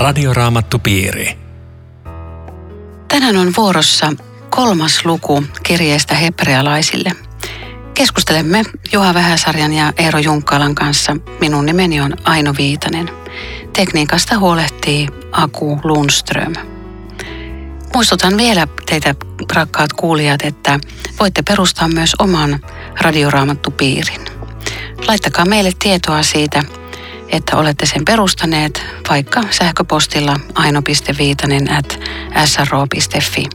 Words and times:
Radioraamattupiiri. 0.00 1.38
Tänään 3.08 3.36
on 3.36 3.52
vuorossa 3.56 4.12
kolmas 4.50 5.04
luku 5.04 5.44
kirjeestä 5.62 6.14
hebrealaisille. 6.14 7.10
Keskustelemme 7.94 8.62
Juha 8.92 9.14
Vähäsarjan 9.14 9.72
ja 9.72 9.92
Eero 9.98 10.18
Junkkalan 10.18 10.74
kanssa. 10.74 11.16
Minun 11.40 11.66
nimeni 11.66 12.00
on 12.00 12.14
Aino 12.24 12.54
Viitanen. 12.58 13.10
Tekniikasta 13.72 14.38
huolehtii 14.38 15.08
Aku 15.32 15.80
Lundström. 15.84 16.52
Muistutan 17.94 18.36
vielä 18.36 18.66
teitä, 18.86 19.14
rakkaat 19.52 19.92
kuulijat, 19.92 20.42
että 20.42 20.80
voitte 21.18 21.42
perustaa 21.42 21.88
myös 21.88 22.14
oman 22.18 22.60
radioraamattupiirin. 23.00 24.24
Laittakaa 25.08 25.44
meille 25.44 25.72
tietoa 25.78 26.22
siitä, 26.22 26.62
että 27.30 27.56
olette 27.56 27.86
sen 27.86 28.04
perustaneet 28.04 28.82
vaikka 29.08 29.40
sähköpostilla 29.50 30.36
aino.viitanen 30.54 31.72
at 31.72 32.00
sro.fi. 32.44 33.46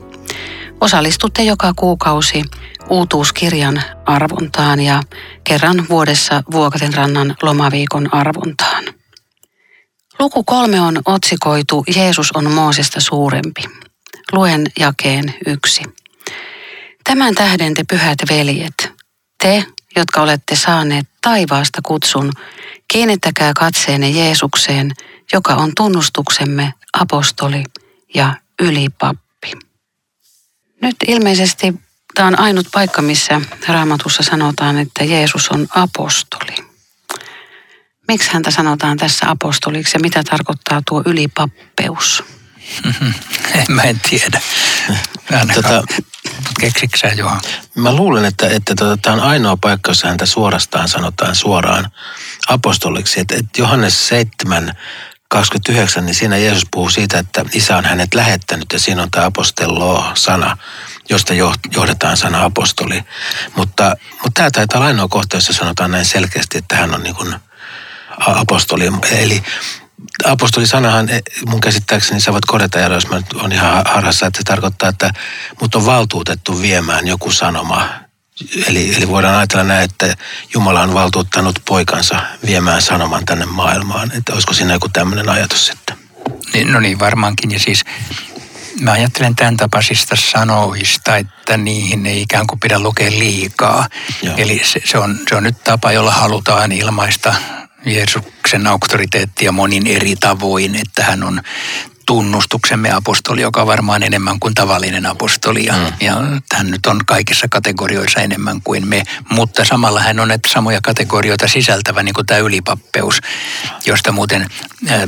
Osallistutte 0.80 1.42
joka 1.42 1.72
kuukausi 1.76 2.44
uutuuskirjan 2.90 3.82
arvontaan 4.06 4.80
ja 4.80 5.02
kerran 5.44 5.86
vuodessa 5.88 6.42
Vuokaten 6.52 6.94
rannan 6.94 7.36
lomaviikon 7.42 8.14
arvontaan. 8.14 8.84
Luku 10.18 10.44
kolme 10.44 10.80
on 10.80 11.02
otsikoitu 11.04 11.84
Jeesus 11.96 12.32
on 12.32 12.52
Moosesta 12.52 13.00
suurempi. 13.00 13.62
Luen 14.32 14.66
jakeen 14.78 15.34
yksi. 15.46 15.82
Tämän 17.04 17.34
tähden 17.34 17.74
te 17.74 17.84
pyhät 17.84 18.18
veljet, 18.30 18.92
te, 19.42 19.64
jotka 19.96 20.22
olette 20.22 20.56
saaneet 20.56 21.06
taivaasta 21.22 21.80
kutsun, 21.82 22.32
kiinnittäkää 22.92 23.52
katseenne 23.58 24.08
Jeesukseen, 24.08 24.92
joka 25.32 25.54
on 25.54 25.72
tunnustuksemme 25.76 26.74
apostoli 26.92 27.64
ja 28.14 28.34
ylipappi. 28.62 29.52
Nyt 30.82 30.96
ilmeisesti 31.06 31.74
tämä 32.14 32.28
on 32.28 32.38
ainut 32.38 32.66
paikka, 32.72 33.02
missä 33.02 33.40
raamatussa 33.68 34.22
sanotaan, 34.22 34.78
että 34.78 35.04
Jeesus 35.04 35.48
on 35.48 35.66
apostoli. 35.70 36.54
Miksi 38.08 38.30
häntä 38.32 38.50
sanotaan 38.50 38.96
tässä 38.96 39.30
apostoliksi 39.30 39.96
ja 39.96 40.00
mitä 40.00 40.22
tarkoittaa 40.22 40.82
tuo 40.88 41.02
ylipappeus? 41.06 42.24
Mä 43.68 43.82
en 43.82 44.00
tiedä. 44.10 44.40
Tota, 45.54 45.84
Keksitkö 46.60 46.98
sä, 46.98 47.08
Juha? 47.08 47.40
Mä 47.74 47.92
luulen, 47.92 48.24
että, 48.24 48.48
että 48.48 48.74
tota, 48.74 48.96
tämä 48.96 49.16
on 49.16 49.22
ainoa 49.22 49.56
paikka, 49.56 49.90
jossa 49.90 50.08
häntä 50.08 50.26
suorastaan 50.26 50.88
sanotaan 50.88 51.34
suoraan 51.34 51.90
apostoliksi. 52.48 53.20
Että, 53.20 53.34
että 53.34 53.62
Johannes 53.62 54.08
7, 54.08 54.72
29, 55.28 56.06
niin 56.06 56.14
siinä 56.14 56.36
Jeesus 56.36 56.66
puhuu 56.70 56.90
siitä, 56.90 57.18
että 57.18 57.44
isä 57.52 57.76
on 57.76 57.84
hänet 57.84 58.14
lähettänyt 58.14 58.66
ja 58.72 58.80
siinä 58.80 59.02
on 59.02 59.10
tämä 59.10 59.26
apostello-sana, 59.26 60.56
josta 61.10 61.34
johdetaan 61.74 62.16
sana 62.16 62.44
apostoli. 62.44 63.04
Mutta, 63.56 63.96
mutta 64.12 64.30
tämä 64.34 64.50
taitaa 64.50 64.78
olla 64.78 64.86
ainoa 64.86 65.08
kohta, 65.08 65.36
jossa 65.36 65.52
sanotaan 65.52 65.90
näin 65.90 66.04
selkeästi, 66.04 66.58
että 66.58 66.76
hän 66.76 66.94
on 66.94 67.02
niin 67.02 67.14
kuin 67.14 67.34
apostoli. 68.18 68.92
Eli 69.10 69.42
apostolisanahan 70.24 71.08
eh, 71.08 71.22
mun 71.46 71.60
käsittääkseni 71.60 72.20
sä 72.20 72.32
voit 72.32 72.44
korjata, 72.44 72.78
jos 72.78 73.08
mä 73.08 73.16
nyt 73.16 73.32
on 73.32 73.52
ihan 73.52 73.82
harhassa, 73.86 74.26
että 74.26 74.38
se 74.38 74.44
tarkoittaa, 74.44 74.88
että 74.88 75.10
mut 75.60 75.74
on 75.74 75.86
valtuutettu 75.86 76.62
viemään 76.62 77.06
joku 77.06 77.30
sanoma. 77.30 77.88
Eli, 78.66 78.96
eli 78.96 79.08
voidaan 79.08 79.36
ajatella 79.36 79.64
näin, 79.64 79.84
että 79.84 80.16
Jumala 80.54 80.82
on 80.82 80.94
valtuuttanut 80.94 81.60
poikansa 81.68 82.20
viemään 82.46 82.82
sanoman 82.82 83.24
tänne 83.24 83.46
maailmaan. 83.46 84.12
Että 84.12 84.32
olisiko 84.32 84.54
siinä 84.54 84.72
joku 84.72 84.88
tämmöinen 84.88 85.28
ajatus 85.28 85.66
sitten? 85.66 85.96
Niin, 86.52 86.72
no 86.72 86.80
niin, 86.80 86.98
varmaankin. 86.98 87.50
Ja 87.50 87.58
siis 87.58 87.84
mä 88.80 88.92
ajattelen 88.92 89.36
tämän 89.36 89.56
tapaisista 89.56 90.16
sanoista, 90.16 91.16
että 91.16 91.56
niihin 91.56 92.06
ei 92.06 92.22
ikään 92.22 92.46
kuin 92.46 92.60
pidä 92.60 92.78
lukea 92.78 93.10
liikaa. 93.10 93.88
Joo. 94.22 94.34
Eli 94.36 94.62
se, 94.64 94.80
se, 94.84 94.98
on, 94.98 95.18
se 95.28 95.36
on 95.36 95.42
nyt 95.42 95.64
tapa, 95.64 95.92
jolla 95.92 96.12
halutaan 96.12 96.72
ilmaista 96.72 97.34
Jeesuksen 97.86 98.66
auktoriteettia 98.66 99.52
monin 99.52 99.86
eri 99.86 100.16
tavoin, 100.16 100.74
että 100.74 101.04
hän 101.04 101.22
on 101.22 101.40
tunnustuksemme 102.06 102.92
apostoli, 102.92 103.40
joka 103.40 103.60
on 103.60 103.66
varmaan 103.66 104.02
enemmän 104.02 104.40
kuin 104.40 104.54
tavallinen 104.54 105.06
apostoli. 105.06 105.64
Ja, 105.64 105.72
mm. 105.72 105.92
ja 106.00 106.16
hän 106.52 106.70
nyt 106.70 106.86
on 106.86 107.00
kaikissa 107.06 107.46
kategorioissa 107.50 108.20
enemmän 108.20 108.62
kuin 108.62 108.88
me, 108.88 109.02
mutta 109.30 109.64
samalla 109.64 110.00
hän 110.00 110.20
on 110.20 110.28
näitä 110.28 110.48
samoja 110.52 110.80
kategorioita 110.82 111.48
sisältävä, 111.48 112.02
niin 112.02 112.14
kuin 112.14 112.26
tämä 112.26 112.40
ylipappeus, 112.40 113.20
josta 113.86 114.12
muuten 114.12 114.46
äh, 114.90 115.00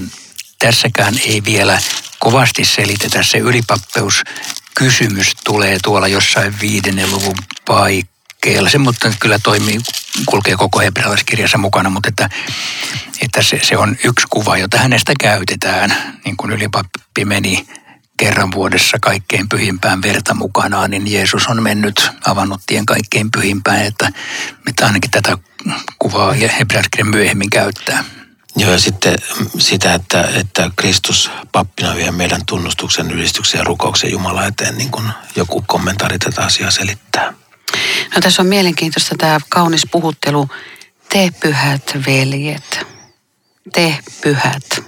tässäkään 0.59 1.15
ei 1.27 1.43
vielä 1.44 1.78
kovasti 2.19 2.65
selitetä. 2.65 3.22
Se 3.22 3.38
ylipappeus 3.38 4.22
kysymys 4.75 5.33
tulee 5.44 5.78
tuolla 5.84 6.09
jossain 6.09 6.55
viidennen 6.61 7.11
luvun 7.11 7.37
paikka 7.67 8.18
liikkeellä. 8.44 8.71
Se 8.71 8.78
mutta 8.78 9.12
kyllä 9.21 9.38
toimii, 9.38 9.81
kulkee 10.26 10.56
koko 10.56 10.81
hebrealaiskirjassa 10.81 11.59
mukana, 11.59 11.91
mutta 11.91 12.09
että, 12.09 12.28
että 13.22 13.43
se, 13.43 13.60
se 13.62 13.76
on 13.76 13.97
yksi 14.04 14.26
kuva, 14.31 14.59
jota 14.59 14.78
hänestä 14.78 15.12
käytetään, 15.21 16.21
niin 16.25 16.37
kuin 16.37 16.53
ylipappi 16.53 17.25
meni 17.25 17.66
kerran 18.16 18.53
vuodessa 18.53 18.99
kaikkein 19.00 19.49
pyhimpään 19.49 20.03
verta 20.03 20.34
mukanaan, 20.34 20.91
niin 20.91 21.12
Jeesus 21.12 21.47
on 21.47 21.62
mennyt, 21.62 22.10
avannut 22.26 22.60
tien 22.66 22.87
kaikkein 22.87 23.31
pyhimpään, 23.31 23.87
että, 23.87 24.12
että 24.66 24.87
ainakin 24.87 25.10
tätä 25.10 25.38
kuvaa 25.99 26.32
hebrealaiskirja 26.32 27.05
myöhemmin 27.05 27.50
käyttää. 27.50 28.05
Joo, 28.56 28.72
ja 28.72 28.78
sitten 28.78 29.16
sitä, 29.59 29.94
että, 29.94 30.28
että 30.34 30.70
Kristus 30.76 31.31
pappina 31.53 31.97
vie 31.97 32.10
meidän 32.10 32.41
tunnustuksen, 32.47 33.10
ylistyksen 33.10 33.59
ja 33.59 33.65
rukouksen 33.65 34.10
Jumala 34.10 34.47
eteen, 34.47 34.78
niin 34.78 34.91
kuin 34.91 35.09
joku 35.37 35.65
kommentaari 35.66 36.19
tätä 36.19 36.43
asiaa 36.43 36.70
selittää. 36.70 37.32
No 38.15 38.21
tässä 38.21 38.43
on 38.43 38.49
mielenkiintoista 38.49 39.15
tämä 39.19 39.39
kaunis 39.49 39.87
puhuttelu. 39.91 40.49
Te 41.09 41.31
pyhät 41.41 41.97
veljet. 42.07 42.87
Te 43.73 43.99
pyhät. 44.23 44.85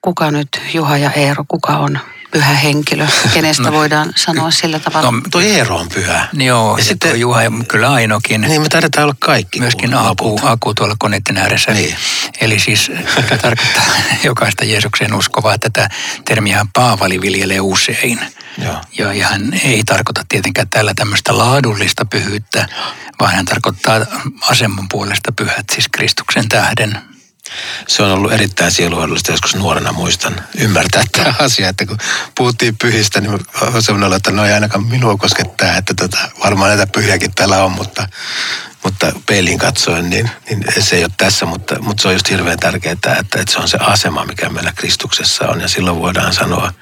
Kuka 0.00 0.30
nyt, 0.30 0.48
Juha 0.74 0.96
ja 0.96 1.10
Eero, 1.10 1.44
kuka 1.48 1.78
on 1.78 1.98
pyhä 2.32 2.54
henkilö, 2.54 3.06
kenestä 3.34 3.62
no, 3.70 3.72
voidaan 3.72 4.12
sanoa 4.16 4.50
sillä 4.50 4.78
tavalla? 4.78 5.10
No, 5.10 5.20
tuo 5.30 5.40
Eero 5.40 5.76
on 5.76 5.88
pyhä. 5.88 6.28
Joo, 6.32 6.72
ja, 6.72 6.78
ja 6.78 6.84
sitten 6.84 7.20
Juha 7.20 7.42
ja 7.42 7.50
kyllä 7.68 7.92
Ainokin. 7.92 8.40
Niin, 8.40 8.62
me 8.62 8.68
taidetaan 8.68 9.04
olla 9.04 9.16
kaikki. 9.18 9.60
Myöskin 9.60 9.94
Aku, 9.94 10.40
Aku 10.42 10.74
tuolla 10.74 10.96
koneiden 10.98 11.36
ääressä. 11.38 11.72
Niin. 11.72 11.96
Eli 12.40 12.58
siis 12.58 12.90
tarkoittaa 13.42 13.84
jokaista 14.24 14.64
Jeesuksen 14.64 15.14
uskovaa, 15.14 15.54
että 15.54 15.70
tätä 15.70 15.94
termiä 16.24 16.66
Paavali 16.72 17.20
viljelee 17.20 17.60
usein. 17.60 18.20
Joo. 18.58 18.80
Ja, 18.98 19.12
ja 19.12 19.28
hän 19.28 19.60
ei 19.64 19.84
tarkoita 19.84 20.24
tietenkään 20.28 20.68
tällä 20.68 20.92
tämmöistä 20.94 21.38
laadullista 21.38 22.04
pyhyyttä, 22.04 22.68
vaan 23.20 23.34
hän 23.34 23.44
tarkoittaa 23.44 24.06
aseman 24.40 24.88
puolesta 24.88 25.32
pyhät, 25.32 25.64
siis 25.72 25.88
Kristuksen 25.88 26.48
tähden. 26.48 27.11
Se 27.88 28.02
on 28.02 28.10
ollut 28.10 28.32
erittäin 28.32 28.72
sieluhoidollista, 28.72 29.32
joskus 29.32 29.54
nuorena 29.54 29.92
muistan 29.92 30.40
ymmärtää 30.58 31.02
tämä 31.12 31.34
asia, 31.38 31.68
että 31.68 31.86
kun 31.86 31.98
puhuttiin 32.36 32.76
pyhistä, 32.76 33.20
niin 33.20 33.32
on 33.60 33.82
sellainen 33.82 34.16
että 34.16 34.30
no 34.30 34.46
ei 34.46 34.52
ainakaan 34.52 34.86
minua 34.86 35.16
koskettaa, 35.16 35.76
että 35.76 35.94
tota, 35.94 36.18
varmaan 36.44 36.68
näitä 36.68 36.92
pyhiäkin 36.92 37.34
täällä 37.34 37.64
on, 37.64 37.72
mutta, 37.72 38.08
mutta 38.84 39.12
peiliin 39.26 39.58
katsoen, 39.58 40.10
niin, 40.10 40.30
niin 40.50 40.64
se 40.78 40.96
ei 40.96 41.04
ole 41.04 41.12
tässä, 41.16 41.46
mutta, 41.46 41.78
mutta 41.80 42.02
se 42.02 42.08
on 42.08 42.14
just 42.14 42.30
hirveän 42.30 42.58
tärkeää, 42.58 42.92
että, 42.92 43.14
että 43.14 43.42
se 43.48 43.58
on 43.58 43.68
se 43.68 43.78
asema, 43.80 44.24
mikä 44.24 44.48
meillä 44.48 44.72
Kristuksessa 44.76 45.48
on, 45.48 45.60
ja 45.60 45.68
silloin 45.68 45.98
voidaan 45.98 46.34
sanoa, 46.34 46.72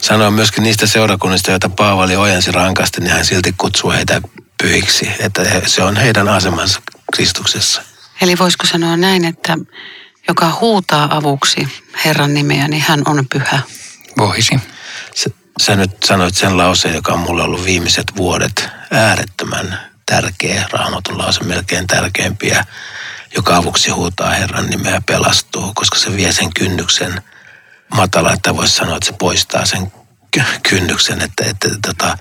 sanoa 0.00 0.30
myöskin 0.30 0.62
niistä 0.62 0.86
seurakunnista, 0.86 1.50
joita 1.50 1.68
Paavali 1.68 2.16
ojensi 2.16 2.52
rankasti, 2.52 3.00
niin 3.00 3.12
hän 3.12 3.24
silti 3.24 3.54
kutsuu 3.58 3.90
heitä 3.90 4.20
pyhiksi. 4.62 5.10
Että 5.18 5.42
se 5.66 5.82
on 5.82 5.96
heidän 5.96 6.28
asemansa 6.28 6.82
Kristuksessa. 7.14 7.82
Eli 8.20 8.38
voisiko 8.38 8.66
sanoa 8.66 8.96
näin, 8.96 9.24
että 9.24 9.58
joka 10.28 10.58
huutaa 10.60 11.16
avuksi 11.16 11.68
Herran 12.04 12.34
nimeä, 12.34 12.68
niin 12.68 12.84
hän 12.88 13.02
on 13.06 13.26
pyhä? 13.32 13.60
Voisi. 14.18 14.60
Sä, 15.14 15.30
sä 15.62 15.76
nyt 15.76 16.02
sanoit 16.04 16.34
sen 16.34 16.56
lauseen, 16.56 16.94
joka 16.94 17.12
on 17.12 17.18
mulle 17.18 17.42
ollut 17.42 17.64
viimeiset 17.64 18.16
vuodet 18.16 18.68
äärettömän 18.90 19.80
tärkeä, 20.06 20.66
raamatun 20.72 21.18
lause 21.18 21.44
melkein 21.44 21.86
tärkeimpiä, 21.86 22.64
joka 23.36 23.56
avuksi 23.56 23.90
huutaa 23.90 24.30
Herran 24.30 24.66
nimeä 24.66 24.94
ja 24.94 25.00
pelastuu, 25.06 25.72
koska 25.74 25.98
se 25.98 26.16
vie 26.16 26.32
sen 26.32 26.52
kynnyksen– 26.54 27.22
matala, 27.94 28.32
että 28.32 28.56
voisi 28.56 28.74
sanoa, 28.74 28.96
että 28.96 29.06
se 29.06 29.14
poistaa 29.18 29.66
sen 29.66 29.92
kynnyksen. 30.68 31.22
Että, 31.22 31.44
että, 31.44 31.68
että, 31.68 31.88
tota, 31.88 32.18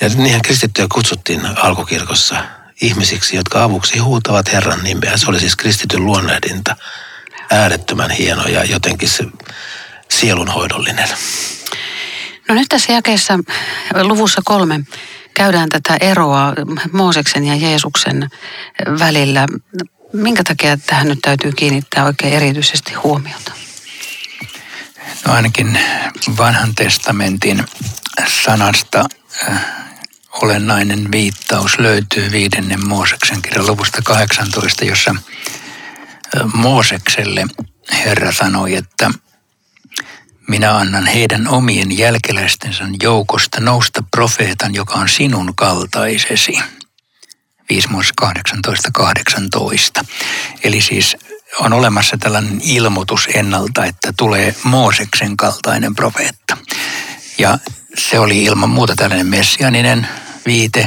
ja 0.00 0.08
niinhän 0.08 0.42
kristittyjä 0.42 0.86
kutsuttiin 0.92 1.46
alkukirkossa 1.58 2.44
ihmisiksi, 2.80 3.36
jotka 3.36 3.64
avuksi 3.64 3.98
huutavat 3.98 4.52
Herran 4.52 4.84
nimeä. 4.84 5.16
Se 5.16 5.26
oli 5.30 5.40
siis 5.40 5.56
kristityn 5.56 6.04
luonnehdinta. 6.04 6.76
Äärettömän 7.50 8.10
hieno 8.10 8.48
ja 8.48 8.64
jotenkin 8.64 9.08
se 9.08 9.24
sielunhoidollinen. 10.10 11.08
No 12.48 12.54
nyt 12.54 12.68
tässä 12.68 12.92
jakeessa 12.92 13.38
luvussa 14.02 14.40
kolme 14.44 14.80
käydään 15.34 15.68
tätä 15.68 15.96
eroa 16.00 16.52
Mooseksen 16.92 17.44
ja 17.44 17.54
Jeesuksen 17.54 18.30
välillä. 18.98 19.46
Minkä 20.12 20.44
takia 20.44 20.76
tähän 20.76 21.08
nyt 21.08 21.18
täytyy 21.22 21.52
kiinnittää 21.52 22.04
oikein 22.04 22.34
erityisesti 22.34 22.94
huomiota? 22.94 23.52
No 25.26 25.32
ainakin 25.32 25.78
vanhan 26.38 26.74
testamentin 26.74 27.64
sanasta 28.44 29.04
äh, 29.48 29.64
olennainen 30.32 31.12
viittaus 31.12 31.78
löytyy 31.78 32.32
viidennen 32.32 32.88
Mooseksen 32.88 33.42
kirjan 33.42 33.66
luvusta 33.66 34.02
18, 34.04 34.84
jossa 34.84 35.14
Moosekselle 36.54 37.46
Herra 37.92 38.32
sanoi, 38.32 38.74
että 38.74 39.10
minä 40.48 40.76
annan 40.76 41.06
heidän 41.06 41.48
omien 41.48 41.98
jälkeläistensä 41.98 42.84
joukosta 43.02 43.60
nousta 43.60 44.04
profeetan, 44.10 44.74
joka 44.74 44.94
on 44.94 45.08
sinun 45.08 45.52
kaltaisesi. 45.54 46.58
5 47.68 47.88
18, 48.16 48.90
18. 48.92 50.04
Eli 50.64 50.80
siis 50.80 51.16
on 51.60 51.72
olemassa 51.72 52.16
tällainen 52.18 52.60
ilmoitus 52.62 53.28
ennalta, 53.34 53.84
että 53.84 54.12
tulee 54.16 54.54
Mooseksen 54.64 55.36
kaltainen 55.36 55.94
profeetta. 55.94 56.56
Ja 57.38 57.58
se 57.98 58.18
oli 58.18 58.44
ilman 58.44 58.70
muuta 58.70 58.96
tällainen 58.96 59.26
messianinen 59.26 60.08
viite. 60.46 60.86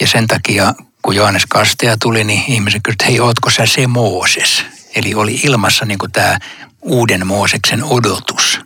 Ja 0.00 0.06
sen 0.06 0.26
takia, 0.26 0.74
kun 1.02 1.16
Johannes 1.16 1.46
Kasteja 1.48 1.96
tuli, 2.02 2.24
niin 2.24 2.44
ihmiset 2.48 2.80
kysyivät, 2.82 3.06
hei, 3.06 3.20
ootko 3.20 3.50
sä 3.50 3.66
se 3.66 3.86
Mooses? 3.86 4.64
Eli 4.94 5.14
oli 5.14 5.40
ilmassa 5.42 5.84
niin 5.84 5.98
kuin 5.98 6.12
tämä 6.12 6.38
uuden 6.82 7.26
Mooseksen 7.26 7.84
odotus. 7.84 8.60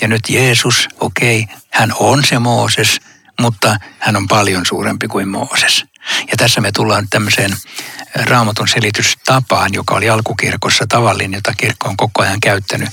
Ja 0.00 0.08
nyt 0.08 0.20
Jeesus, 0.28 0.88
okei, 1.00 1.40
okay, 1.40 1.56
hän 1.70 1.92
on 1.98 2.24
se 2.24 2.38
Mooses, 2.38 3.00
mutta 3.40 3.76
hän 3.98 4.16
on 4.16 4.28
paljon 4.28 4.66
suurempi 4.66 5.08
kuin 5.08 5.28
Mooses. 5.28 5.84
Ja 6.30 6.36
tässä 6.36 6.60
me 6.60 6.72
tullaan 6.72 7.06
tämmöiseen 7.10 7.56
raamatun 8.14 8.68
selitystapaan, 8.68 9.74
joka 9.74 9.94
oli 9.94 10.10
alkukirkossa 10.10 10.84
tavallinen, 10.88 11.38
jota 11.38 11.52
kirkko 11.56 11.88
on 11.88 11.96
koko 11.96 12.22
ajan 12.22 12.40
käyttänyt, 12.40 12.88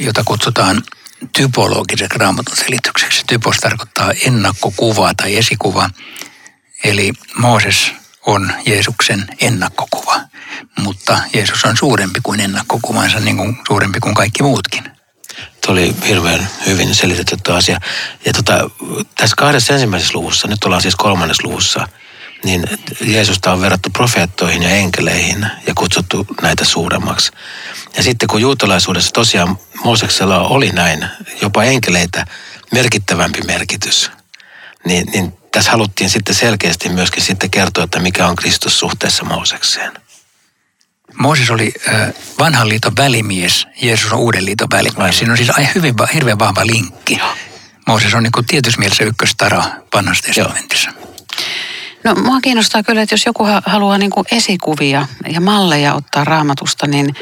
jota 0.00 0.22
kutsutaan 0.24 0.82
typologiseksi 1.36 2.18
raamatun 2.18 2.56
selitykseksi. 2.56 3.22
Typos 3.26 3.56
tarkoittaa 3.56 4.12
ennakkokuvaa 4.26 5.12
tai 5.14 5.36
esikuva. 5.36 5.90
Eli 6.84 7.12
Mooses 7.36 7.92
on 8.26 8.52
Jeesuksen 8.66 9.26
ennakkokuva, 9.40 10.20
mutta 10.78 11.18
Jeesus 11.34 11.64
on 11.64 11.76
suurempi 11.76 12.20
kuin 12.22 12.40
ennakkokuvansa, 12.40 13.20
niin 13.20 13.36
kuin 13.36 13.58
suurempi 13.66 14.00
kuin 14.00 14.14
kaikki 14.14 14.42
muutkin. 14.42 14.84
Tuo 15.66 15.72
oli 15.72 15.94
hirveän 16.08 16.48
hyvin 16.66 16.94
selitetty 16.94 17.52
asia. 17.52 17.80
Ja 18.24 18.32
tota, 18.32 18.70
tässä 19.14 19.36
kahdessa 19.36 19.72
ensimmäisessä 19.72 20.18
luvussa, 20.18 20.48
nyt 20.48 20.64
ollaan 20.64 20.82
siis 20.82 20.96
kolmannessa 20.96 21.48
luvussa, 21.48 21.88
niin 22.44 22.64
Jeesusta 23.00 23.52
on 23.52 23.60
verrattu 23.60 23.90
profeettoihin 23.90 24.62
ja 24.62 24.70
enkeleihin 24.70 25.46
ja 25.66 25.74
kutsuttu 25.74 26.26
näitä 26.42 26.64
suuremmaksi. 26.64 27.32
Ja 27.96 28.02
sitten 28.02 28.28
kun 28.28 28.40
juutalaisuudessa 28.40 29.12
tosiaan 29.12 29.58
Mooseksella 29.84 30.40
oli 30.40 30.70
näin, 30.70 31.06
jopa 31.42 31.62
enkeleitä 31.64 32.26
merkittävämpi 32.72 33.40
merkitys, 33.40 34.10
niin, 34.84 35.06
niin 35.12 35.32
tässä 35.52 35.70
haluttiin 35.70 36.10
sitten 36.10 36.34
selkeästi 36.34 36.88
myöskin 36.88 37.22
sitten 37.22 37.50
kertoa, 37.50 37.84
että 37.84 38.00
mikä 38.00 38.26
on 38.26 38.36
Kristus 38.36 38.78
suhteessa 38.78 39.24
Moosekseen. 39.24 39.92
Mooses 41.14 41.50
oli 41.50 41.74
vanhan 42.38 42.68
liiton 42.68 42.96
välimies, 42.96 43.66
Jeesus 43.82 44.12
on 44.12 44.18
uuden 44.18 44.44
liiton 44.44 44.70
välimies. 44.70 44.98
Aivan. 44.98 45.12
Siinä 45.12 45.32
on 45.32 45.38
siis 45.38 45.50
hyvin, 45.74 45.94
hirveän 46.14 46.38
vahva 46.38 46.66
linkki. 46.66 47.16
Joo. 47.16 47.34
Mooses 47.86 48.14
on 48.14 48.22
niin 48.22 48.46
tietyssä 48.46 48.78
mielessä 48.78 49.04
ykköstara 49.04 49.64
vanhassa 49.94 50.24
testamentissa. 50.26 50.90
No 52.04 52.14
mua 52.14 52.40
kiinnostaa 52.40 52.82
kyllä, 52.82 53.02
että 53.02 53.12
jos 53.12 53.26
joku 53.26 53.46
haluaa 53.66 53.98
niin 53.98 54.10
kuin 54.10 54.26
esikuvia 54.30 55.06
ja 55.32 55.40
malleja 55.40 55.94
ottaa 55.94 56.24
raamatusta, 56.24 56.86
niin, 56.86 57.14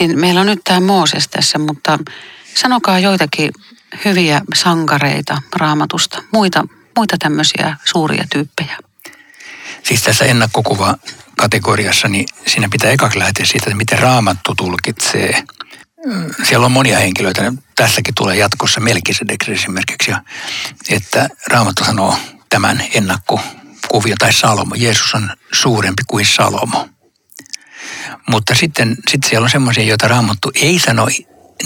niin 0.00 0.18
meillä 0.18 0.40
on 0.40 0.46
nyt 0.46 0.60
tämä 0.64 0.80
Mooses 0.80 1.28
tässä, 1.28 1.58
mutta 1.58 1.98
sanokaa 2.54 2.98
joitakin 2.98 3.50
hyviä 4.04 4.40
sankareita 4.54 5.42
raamatusta, 5.56 6.22
muita, 6.32 6.66
muita 6.96 7.16
tämmöisiä 7.18 7.76
suuria 7.84 8.24
tyyppejä. 8.32 8.76
Siis 9.82 10.02
tässä 10.02 10.24
ennakkokuva 10.24 10.94
kategoriassa, 11.36 12.08
niin 12.08 12.26
siinä 12.46 12.68
pitää 12.68 12.90
ekaksi 12.90 13.18
lähteä 13.18 13.46
siitä, 13.46 13.64
että 13.66 13.76
miten 13.76 13.98
raamattu 13.98 14.54
tulkitsee. 14.54 15.44
Siellä 16.48 16.66
on 16.66 16.72
monia 16.72 16.98
henkilöitä, 16.98 17.52
tässäkin 17.76 18.14
tulee 18.14 18.36
jatkossa 18.36 18.80
Melkisedeksi 18.80 19.52
esimerkiksi, 19.52 20.12
että 20.88 21.28
raamattu 21.46 21.84
sanoo 21.84 22.16
tämän 22.50 22.84
ennakkokuvio 23.84 24.16
tai 24.18 24.32
Salomo. 24.32 24.74
Jeesus 24.74 25.14
on 25.14 25.30
suurempi 25.52 26.02
kuin 26.06 26.26
Salomo. 26.26 26.88
Mutta 28.28 28.54
sitten, 28.54 28.96
sitten 29.10 29.30
siellä 29.30 29.44
on 29.44 29.50
semmoisia, 29.50 29.84
joita 29.84 30.08
raamattu 30.08 30.50
ei 30.54 30.78
sano 30.78 31.08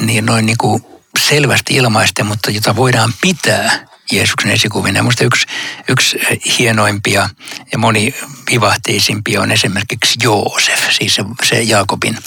niin 0.00 0.26
noin 0.26 0.47
niin 0.47 0.59
kuin 0.59 0.82
selvästi 1.19 1.75
ilmaisten, 1.75 2.26
mutta 2.26 2.50
jota 2.50 2.76
voidaan 2.76 3.12
pitää 3.20 3.87
Jeesuksen 4.12 4.50
esikuvina. 4.50 5.03
Minusta 5.03 5.25
yksi, 5.25 5.47
yksi 5.88 6.19
hienoimpia 6.59 7.29
ja 7.73 7.79
moni 7.79 8.15
vivahteisimpia 8.50 9.41
on 9.41 9.53
esimerkiksi 9.53 10.19
Joosef, 10.23 10.91
siis 10.91 11.14
se, 11.14 11.25
se 11.43 11.62
Jaakobin 11.62 12.19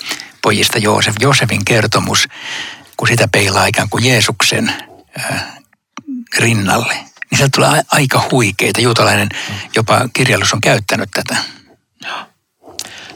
pojista 0.42 0.78
Joosef. 0.78 1.16
Joosefin 1.20 1.66
kertomus, 1.66 2.28
kun 2.98 3.08
sitä 3.08 3.28
peilaa 3.28 3.66
ikään 3.66 3.90
kuin 3.90 4.06
Jeesuksen 4.06 4.74
äh, 5.20 5.44
rinnalle, 6.38 7.11
niin 7.31 7.38
sieltä 7.38 7.56
tulee 7.56 7.81
aika 7.92 8.28
huikeita. 8.31 8.81
Juutalainen 8.81 9.30
jopa 9.75 10.10
kirjallisuus 10.13 10.54
on 10.54 10.62
käyttänyt 10.62 11.10
tätä. 11.13 11.38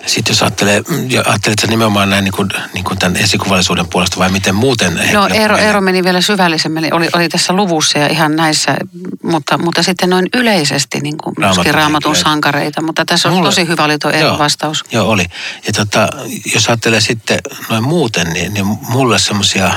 Sitten 0.05 0.31
jos 0.31 0.41
ajattelee, 0.41 0.83
ajattelet 1.25 1.59
sä 1.61 1.67
nimenomaan 1.67 2.09
näin 2.09 2.23
niin 2.23 2.33
kuin, 2.33 2.49
niin 2.73 2.83
kuin 2.83 2.99
tämän 2.99 3.17
esikuvallisuuden 3.17 3.87
puolesta 3.87 4.17
vai 4.17 4.29
miten 4.29 4.55
muuten? 4.55 4.99
No 5.13 5.27
Eero, 5.33 5.57
Eero 5.57 5.81
meni 5.81 6.03
vielä 6.03 6.21
syvällisemmin, 6.21 6.93
oli, 6.93 7.09
oli 7.13 7.29
tässä 7.29 7.53
luvussa 7.53 7.99
ja 7.99 8.07
ihan 8.07 8.35
näissä, 8.35 8.77
mutta, 9.23 9.57
mutta 9.57 9.83
sitten 9.83 10.09
noin 10.09 10.27
yleisesti 10.33 10.99
niin 10.99 11.17
kuin 11.17 11.35
myöskin 11.39 11.73
raamatun 11.73 12.15
sankareita, 12.15 12.81
mutta 12.81 13.05
tässä 13.05 13.29
on 13.29 13.43
tosi 13.43 13.67
hyvä 13.67 13.83
oli 13.83 13.97
tuo 13.97 14.11
Eero 14.11 14.37
vastaus. 14.37 14.83
Joo, 14.91 15.09
oli. 15.09 15.25
Ja 15.67 15.73
tota, 15.73 16.09
jos 16.53 16.67
ajattelee 16.67 17.01
sitten 17.01 17.39
noin 17.69 17.83
muuten, 17.83 18.29
niin, 18.33 18.53
niin 18.53 18.65
mulle 18.65 19.19
semmoisia, 19.19 19.73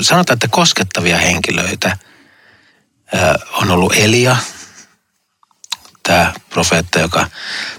sanotaan, 0.00 0.34
että 0.34 0.48
koskettavia 0.50 1.18
henkilöitä 1.18 1.96
on 3.52 3.70
ollut 3.70 3.92
Elia, 3.96 4.36
tämä 6.02 6.32
profeetta, 6.50 6.98
joka 6.98 7.26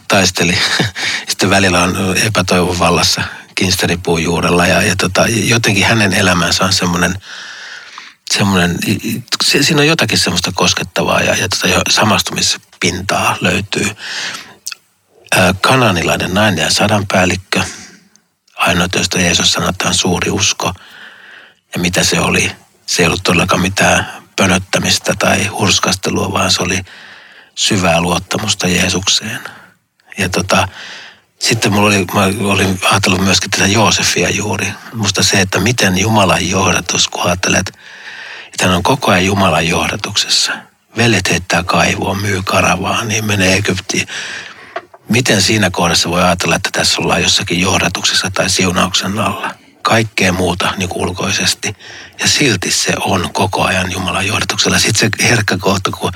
taisteli. 0.07 0.57
Sitten 1.29 1.49
välillä 1.49 1.83
on 1.83 2.17
epätoivon 2.17 2.79
vallassa 2.79 3.21
kinstaripuun 3.55 4.23
juurella 4.23 4.67
ja, 4.67 4.81
ja 4.81 4.95
tota, 4.95 5.25
jotenkin 5.27 5.85
hänen 5.85 6.13
elämänsä 6.13 6.65
on 6.65 6.73
semmoinen, 6.73 7.21
semmoinen 8.33 8.79
siinä 9.41 9.81
on 9.81 9.87
jotakin 9.87 10.17
semmoista 10.17 10.51
koskettavaa 10.55 11.21
ja, 11.21 11.35
ja 11.35 11.49
tota, 11.49 11.81
samastumispintaa 11.89 13.37
löytyy. 13.41 13.89
kananilainen 15.61 16.33
nainen 16.33 16.63
ja 16.63 16.71
sadanpäällikkö, 16.71 17.61
ainoa 18.55 18.87
josta 18.95 19.19
Jeesus 19.19 19.57
on 19.57 19.93
suuri 19.93 20.31
usko. 20.31 20.73
Ja 21.73 21.79
mitä 21.79 22.03
se 22.03 22.19
oli? 22.19 22.51
Se 22.85 23.01
ei 23.01 23.07
ollut 23.07 23.23
todellakaan 23.23 23.61
mitään 23.61 24.26
pönöttämistä 24.37 25.13
tai 25.19 25.45
hurskastelua, 25.45 26.31
vaan 26.31 26.51
se 26.51 26.63
oli 26.63 26.79
syvää 27.55 28.01
luottamusta 28.01 28.67
Jeesukseen. 28.67 29.39
Ja 30.17 30.29
tota, 30.29 30.67
sitten 31.39 31.73
mulla 31.73 31.87
oli, 31.87 32.05
mä 32.13 32.51
olin 32.51 32.79
ajatellut 32.91 33.23
myöskin 33.23 33.51
tätä 33.51 33.65
Joosefia 33.65 34.29
juuri. 34.29 34.67
Musta 34.93 35.23
se, 35.23 35.41
että 35.41 35.59
miten 35.59 35.97
Jumalan 35.97 36.49
johdatus, 36.49 37.07
kun 37.07 37.25
ajattelet, 37.25 37.67
että 38.45 38.65
hän 38.65 38.75
on 38.75 38.83
koko 38.83 39.11
ajan 39.11 39.25
Jumalan 39.25 39.67
johdatuksessa. 39.67 40.51
Veljet 40.97 41.29
heittää 41.29 41.63
kaivoa, 41.63 42.15
myy 42.15 42.41
karavaa, 42.43 43.03
niin 43.03 43.25
menee 43.25 43.57
Egyptiin. 43.57 44.07
Miten 45.09 45.41
siinä 45.41 45.69
kohdassa 45.69 46.09
voi 46.09 46.23
ajatella, 46.23 46.55
että 46.55 46.69
tässä 46.73 47.01
ollaan 47.01 47.23
jossakin 47.23 47.61
johdatuksessa 47.61 48.31
tai 48.33 48.49
siunauksen 48.49 49.19
alla? 49.19 49.66
Kaikkea 49.87 50.31
muuta 50.31 50.73
niin 50.77 50.89
ulkoisesti. 50.93 51.75
Ja 52.19 52.27
silti 52.27 52.71
se 52.71 52.93
on 52.99 53.29
koko 53.33 53.63
ajan 53.63 53.91
Jumalan 53.91 54.27
johdatuksella. 54.27 54.79
Sitten 54.79 55.11
se 55.19 55.27
herkkä 55.27 55.57
kohta, 55.57 55.91
kun 55.91 56.11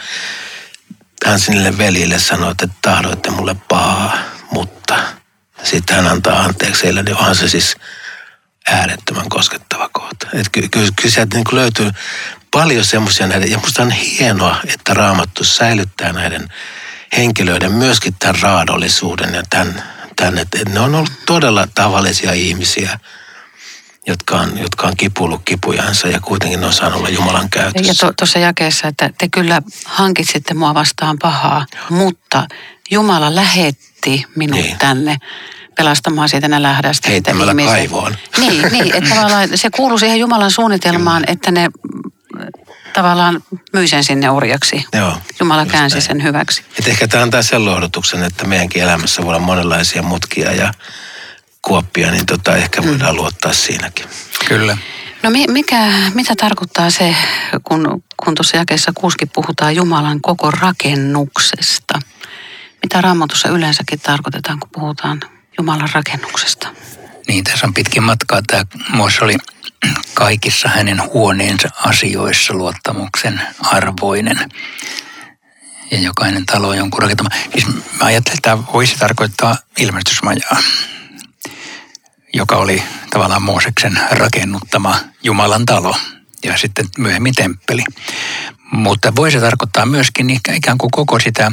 hän 1.25 1.39
sinille 1.39 1.77
veljille 1.77 2.19
sanoi, 2.19 2.51
että 2.51 2.67
tahdoitte 2.81 3.29
mulle 3.29 3.55
pahaa, 3.69 4.17
mutta 4.51 4.99
sitten 5.63 5.95
hän 5.95 6.07
antaa 6.07 6.39
anteeksi 6.39 6.83
heille, 6.83 7.03
niin 7.03 7.17
onhan 7.17 7.35
se 7.35 7.49
siis 7.49 7.75
äärettömän 8.67 9.29
koskettava 9.29 9.89
kohta. 9.89 10.27
Että 10.33 10.49
ky- 10.51 10.69
kyllä 10.71 10.91
sieltä 11.07 11.37
niin 11.37 11.45
löytyy 11.51 11.91
paljon 12.51 12.85
semmoisia 12.85 13.27
näiden, 13.27 13.51
ja 13.51 13.57
musta 13.57 13.83
on 13.83 13.91
hienoa, 13.91 14.55
että 14.67 14.93
Raamattu 14.93 15.43
säilyttää 15.43 16.13
näiden 16.13 16.47
henkilöiden 17.17 17.71
myöskin 17.71 18.15
tämän 18.19 18.41
raadollisuuden 18.41 19.33
ja 19.33 19.43
tämän, 19.49 19.83
tämän 20.15 20.37
että 20.37 20.57
ne 20.69 20.79
on 20.79 20.95
ollut 20.95 21.25
todella 21.25 21.67
tavallisia 21.75 22.33
ihmisiä, 22.33 22.99
jotka 24.07 24.35
on, 24.35 24.57
jotka 24.57 24.87
on 24.87 24.97
kipullut 24.97 25.41
kipujansa 25.45 26.07
ja 26.07 26.19
kuitenkin 26.19 26.59
ne 26.59 26.67
on 26.67 26.73
saanut 26.73 26.99
olla 26.99 27.09
Jumalan 27.09 27.49
käytössä. 27.49 28.07
Ja 28.07 28.13
tuossa 28.17 28.39
to, 28.39 28.45
jakeessa, 28.45 28.87
että 28.87 29.09
te 29.17 29.29
kyllä 29.29 29.61
hankitsitte 29.85 30.53
mua 30.53 30.73
vastaan 30.73 31.17
pahaa, 31.21 31.65
mutta 31.89 32.47
Jumala 32.91 33.35
lähetti 33.35 34.25
minut 34.35 34.59
niin. 34.59 34.77
tänne 34.77 35.17
pelastamaan 35.75 36.29
siitä 36.29 36.47
nälähdästä. 36.47 37.09
Heittämällä 37.09 37.55
kaivoon. 37.65 38.17
Niin, 38.37 38.71
niin, 38.71 38.95
että 38.95 39.09
tavallaan 39.15 39.49
se 39.55 39.69
kuuluu 39.69 39.97
siihen 39.97 40.19
Jumalan 40.19 40.51
suunnitelmaan, 40.51 41.23
että 41.27 41.51
ne 41.51 41.69
tavallaan 42.93 43.43
myi 43.73 43.87
sen 43.87 44.03
sinne 44.03 44.29
orjaksi. 44.29 44.85
Joo, 44.93 45.17
Jumala 45.39 45.65
käänsi 45.65 45.95
näin. 45.95 46.07
sen 46.07 46.23
hyväksi. 46.23 46.63
Et 46.79 46.87
ehkä 46.87 47.07
tämä 47.07 47.23
antaa 47.23 47.41
sen 47.41 47.65
lohdutuksen, 47.65 48.23
että 48.23 48.47
meidänkin 48.47 48.83
elämässä 48.83 49.21
voi 49.21 49.29
olla 49.29 49.39
monenlaisia 49.39 50.01
mutkia 50.03 50.51
ja 50.51 50.73
kuoppia, 51.61 52.11
niin 52.11 52.25
tota, 52.25 52.55
ehkä 52.55 52.83
voidaan 52.83 53.15
luottaa 53.15 53.53
siinäkin. 53.53 54.05
Kyllä. 54.47 54.77
No 55.23 55.29
mi- 55.29 55.47
mikä, 55.47 55.91
mitä 56.13 56.33
tarkoittaa 56.35 56.89
se, 56.89 57.15
kun, 57.63 58.03
kun 58.23 58.35
tuossa 58.35 58.57
jakeessa 58.57 58.91
kuuskin 58.95 59.29
puhutaan 59.33 59.75
Jumalan 59.75 60.21
koko 60.21 60.51
rakennuksesta? 60.51 61.99
Mitä 62.83 63.01
raamatussa 63.01 63.49
yleensäkin 63.49 63.99
tarkoitetaan, 63.99 64.59
kun 64.59 64.69
puhutaan 64.73 65.21
Jumalan 65.57 65.89
rakennuksesta? 65.93 66.67
Niin, 67.27 67.43
tässä 67.43 67.67
on 67.67 67.73
pitkin 67.73 68.03
matkaa. 68.03 68.41
Tämä 68.47 68.63
Mooses 68.89 69.21
oli 69.21 69.35
kaikissa 70.13 70.69
hänen 70.69 71.03
huoneensa 71.13 71.69
asioissa 71.85 72.53
luottamuksen 72.53 73.41
arvoinen. 73.59 74.37
Ja 75.91 75.99
jokainen 75.99 76.45
talo 76.45 76.67
on 76.67 76.77
jonkun 76.77 77.01
rakentama. 77.01 77.29
Siis 77.51 77.67
mä 77.67 78.05
ajattelin, 78.05 78.37
että 78.37 78.49
tämä 78.49 78.63
voisi 78.73 78.95
tarkoittaa 78.99 79.57
ilmestysmajaa, 79.77 80.57
joka 82.33 82.55
oli 82.55 82.83
tavallaan 83.09 83.41
Mooseksen 83.41 83.99
rakennuttama 84.11 84.99
Jumalan 85.23 85.65
talo 85.65 85.95
ja 86.45 86.57
sitten 86.57 86.85
myöhemmin 86.97 87.35
temppeli. 87.35 87.83
Mutta 88.71 89.15
voisi 89.15 89.39
tarkoittaa 89.39 89.85
myöskin 89.85 90.29
ikään 90.29 90.77
kuin 90.77 90.91
koko 90.91 91.19
sitä, 91.19 91.51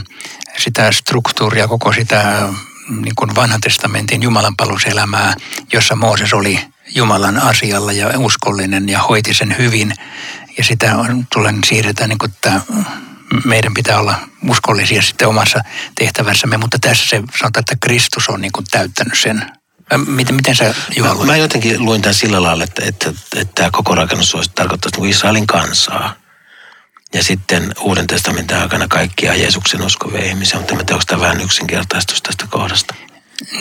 sitä 0.58 0.92
struktuuria, 0.92 1.68
koko 1.68 1.92
sitä 1.92 2.49
niin 2.88 3.14
kuin 3.16 3.35
vanhan 3.35 3.61
testamentin 3.61 4.23
Jumalan 4.23 4.56
paluselämää, 4.56 5.35
jossa 5.73 5.97
Mooses 5.97 6.32
oli 6.32 6.61
Jumalan 6.94 7.37
asialla 7.37 7.92
ja 7.92 8.18
uskollinen 8.18 8.88
ja 8.88 9.02
hoiti 9.02 9.35
sen 9.35 9.54
hyvin. 9.58 9.92
Ja 10.58 10.64
sitä 10.64 10.97
on, 10.97 11.26
tulen 11.32 11.58
siirretään, 11.66 12.08
niin 12.08 12.18
kuin, 12.18 12.30
että 12.30 12.61
meidän 13.44 13.75
pitää 13.75 13.99
olla 13.99 14.14
uskollisia 14.49 15.02
sitten 15.02 15.28
omassa 15.28 15.61
tehtävässämme, 15.94 16.56
mutta 16.56 16.78
tässä 16.80 17.06
se 17.06 17.16
sanotaan, 17.16 17.61
että 17.61 17.76
Kristus 17.80 18.28
on 18.28 18.40
niin 18.40 18.52
kuin 18.52 18.66
täyttänyt 18.70 19.18
sen. 19.18 19.57
Miten, 20.07 20.35
miten 20.35 20.57
sä 20.57 20.75
Juha 20.97 21.14
Mä, 21.14 21.25
mä 21.25 21.37
jotenkin 21.37 21.85
luin 21.85 22.02
tämän 22.02 22.14
sillä 22.14 22.42
lailla, 22.42 22.64
että, 22.64 22.83
että, 22.85 23.11
että 23.37 23.52
tämä 23.54 23.71
koko 23.71 23.95
rakennus 23.95 24.35
olisi 24.35 24.50
tarkoittaa 24.54 24.90
niin 24.97 25.11
Israelin 25.11 25.47
kansaa. 25.47 26.14
Ja 27.12 27.23
sitten 27.23 27.73
Uuden 27.80 28.07
testamentin 28.07 28.57
aikana 28.57 28.88
kaikkia 28.88 29.35
Jeesuksen 29.35 29.83
uskovia 29.83 30.25
ihmisiä, 30.25 30.59
mutta 30.59 30.75
mä 30.75 30.80
onko 30.90 31.02
tämä 31.07 31.23
vähän 31.23 31.40
yksinkertaistus 31.40 32.23
tästä 32.23 32.47
kohdasta. 32.50 32.95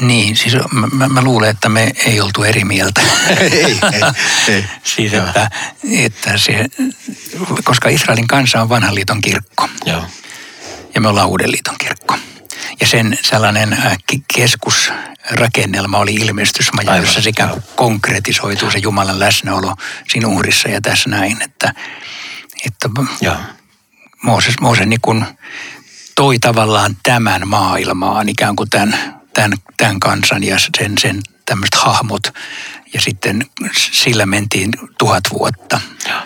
Niin, 0.01 0.35
siis 0.35 0.55
mä, 0.71 0.87
mä, 0.91 1.07
mä 1.07 1.21
luulen, 1.21 1.49
että 1.49 1.69
me 1.69 1.91
ei 2.05 2.21
oltu 2.21 2.43
eri 2.43 2.63
mieltä. 2.63 3.01
ei, 3.29 3.63
ei, 3.63 3.79
ei. 4.47 4.65
Siis 4.95 5.13
Joo. 5.13 5.27
että, 5.27 5.49
että 5.91 6.37
se, 6.37 6.65
koska 7.63 7.89
Israelin 7.89 8.27
kansa 8.27 8.61
on 8.61 8.69
vanhan 8.69 8.95
liiton 8.95 9.21
kirkko 9.21 9.69
Joo, 9.85 10.03
ja 10.95 11.01
me 11.01 11.07
ollaan 11.07 11.27
uuden 11.27 11.51
liiton 11.51 11.75
kirkko. 11.77 11.86
Ja 12.79 12.87
sen 12.87 13.17
sellainen 13.21 13.73
äh, 13.73 13.97
keskusrakennelma 14.35 15.97
oli 15.97 16.13
ilmestysmaja, 16.15 16.91
Aivan, 16.91 17.05
jossa 17.05 17.21
se 17.21 17.29
ikään 17.29 17.49
kuin 17.49 17.63
joo. 17.67 17.73
konkretisoituu 17.75 18.71
se 18.71 18.77
Jumalan 18.77 19.19
läsnäolo 19.19 19.75
siinä 20.11 20.27
uhrissa 20.27 20.69
ja 20.69 20.81
tässä 20.81 21.09
näin, 21.09 21.41
että, 21.41 21.73
että 22.65 22.89
joo. 23.21 23.35
Mooses, 24.23 24.59
Mooses 24.61 24.87
niin 24.87 25.01
kuin 25.01 25.25
toi 26.15 26.39
tavallaan 26.39 26.97
tämän 27.03 27.47
maailmaan 27.47 28.29
ikään 28.29 28.55
kuin 28.55 28.69
tämän, 28.69 29.21
tämän, 29.33 29.57
tämän 29.77 29.99
kansan 29.99 30.43
ja 30.43 30.57
sen, 30.77 30.97
sen 30.97 31.21
tämmöiset 31.45 31.75
hahmot. 31.75 32.33
Ja 32.93 33.01
sitten 33.01 33.45
sillä 33.91 34.25
mentiin 34.25 34.71
tuhat 34.97 35.23
vuotta. 35.33 35.79
Joo. 36.09 36.21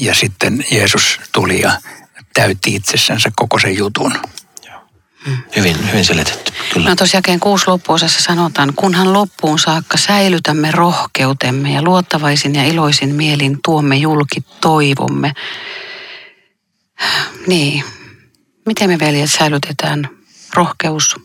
Ja 0.00 0.14
sitten 0.14 0.64
Jeesus 0.70 1.20
tuli 1.32 1.60
ja 1.60 1.80
täytti 2.34 2.74
itsessänsä 2.74 3.30
koko 3.36 3.58
sen 3.58 3.76
jutun. 3.76 4.12
Hyvin, 5.56 5.90
hyvin 5.90 6.04
selitetty, 6.04 6.52
kyllä. 6.72 6.88
No 6.88 6.96
tuossa 6.96 7.16
jakeen 7.16 7.40
kuusi 7.40 7.64
loppuosassa 7.66 8.22
sanotaan, 8.22 8.72
kunhan 8.76 9.12
loppuun 9.12 9.58
saakka 9.58 9.96
säilytämme 9.96 10.70
rohkeutemme 10.70 11.72
ja 11.72 11.82
luottavaisin 11.82 12.54
ja 12.54 12.64
iloisin 12.64 13.14
mielin 13.14 13.58
tuomme 13.64 13.96
julki 13.96 14.44
toivomme. 14.60 15.32
Niin, 17.46 17.84
miten 18.66 18.90
me 18.90 18.98
veljet 18.98 19.32
säilytetään 19.32 20.08
rohkeus, 20.54 21.16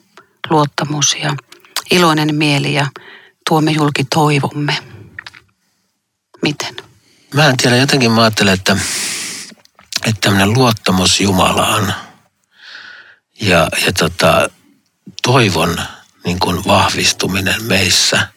luottamus 0.49 1.15
ja 1.23 1.35
iloinen 1.91 2.35
mieli 2.35 2.73
ja 2.73 2.87
tuomme 3.49 3.71
julki 3.71 4.03
toivomme? 4.03 4.77
Miten? 6.41 6.75
Mä 7.33 7.45
en 7.45 7.57
tiedä, 7.57 7.75
jotenkin 7.75 8.11
mä 8.11 8.21
ajattelen, 8.21 8.53
että, 8.53 8.77
että 10.05 10.21
tämmöinen 10.21 10.53
luottamus 10.53 11.21
Jumalaan 11.21 11.95
ja, 13.41 13.67
ja 13.85 13.93
tota, 13.93 14.49
toivon 15.23 15.81
niin 16.25 16.39
kuin 16.39 16.65
vahvistuminen 16.67 17.63
meissä, 17.63 18.27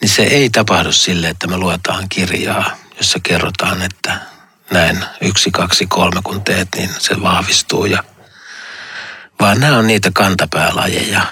niin 0.00 0.08
se 0.08 0.22
ei 0.22 0.50
tapahdu 0.50 0.92
sille, 0.92 1.28
että 1.28 1.46
me 1.46 1.56
luetaan 1.56 2.08
kirjaa, 2.08 2.76
jossa 2.96 3.18
kerrotaan, 3.22 3.82
että 3.82 4.20
näin 4.70 5.04
yksi, 5.20 5.50
kaksi, 5.50 5.86
kolme 5.86 6.20
kun 6.24 6.44
teet, 6.44 6.68
niin 6.76 6.90
se 6.98 7.22
vahvistuu. 7.22 7.86
Ja, 7.86 8.04
vaan 9.40 9.60
nämä 9.60 9.78
on 9.78 9.86
niitä 9.86 10.10
kantapäälajeja, 10.14 11.22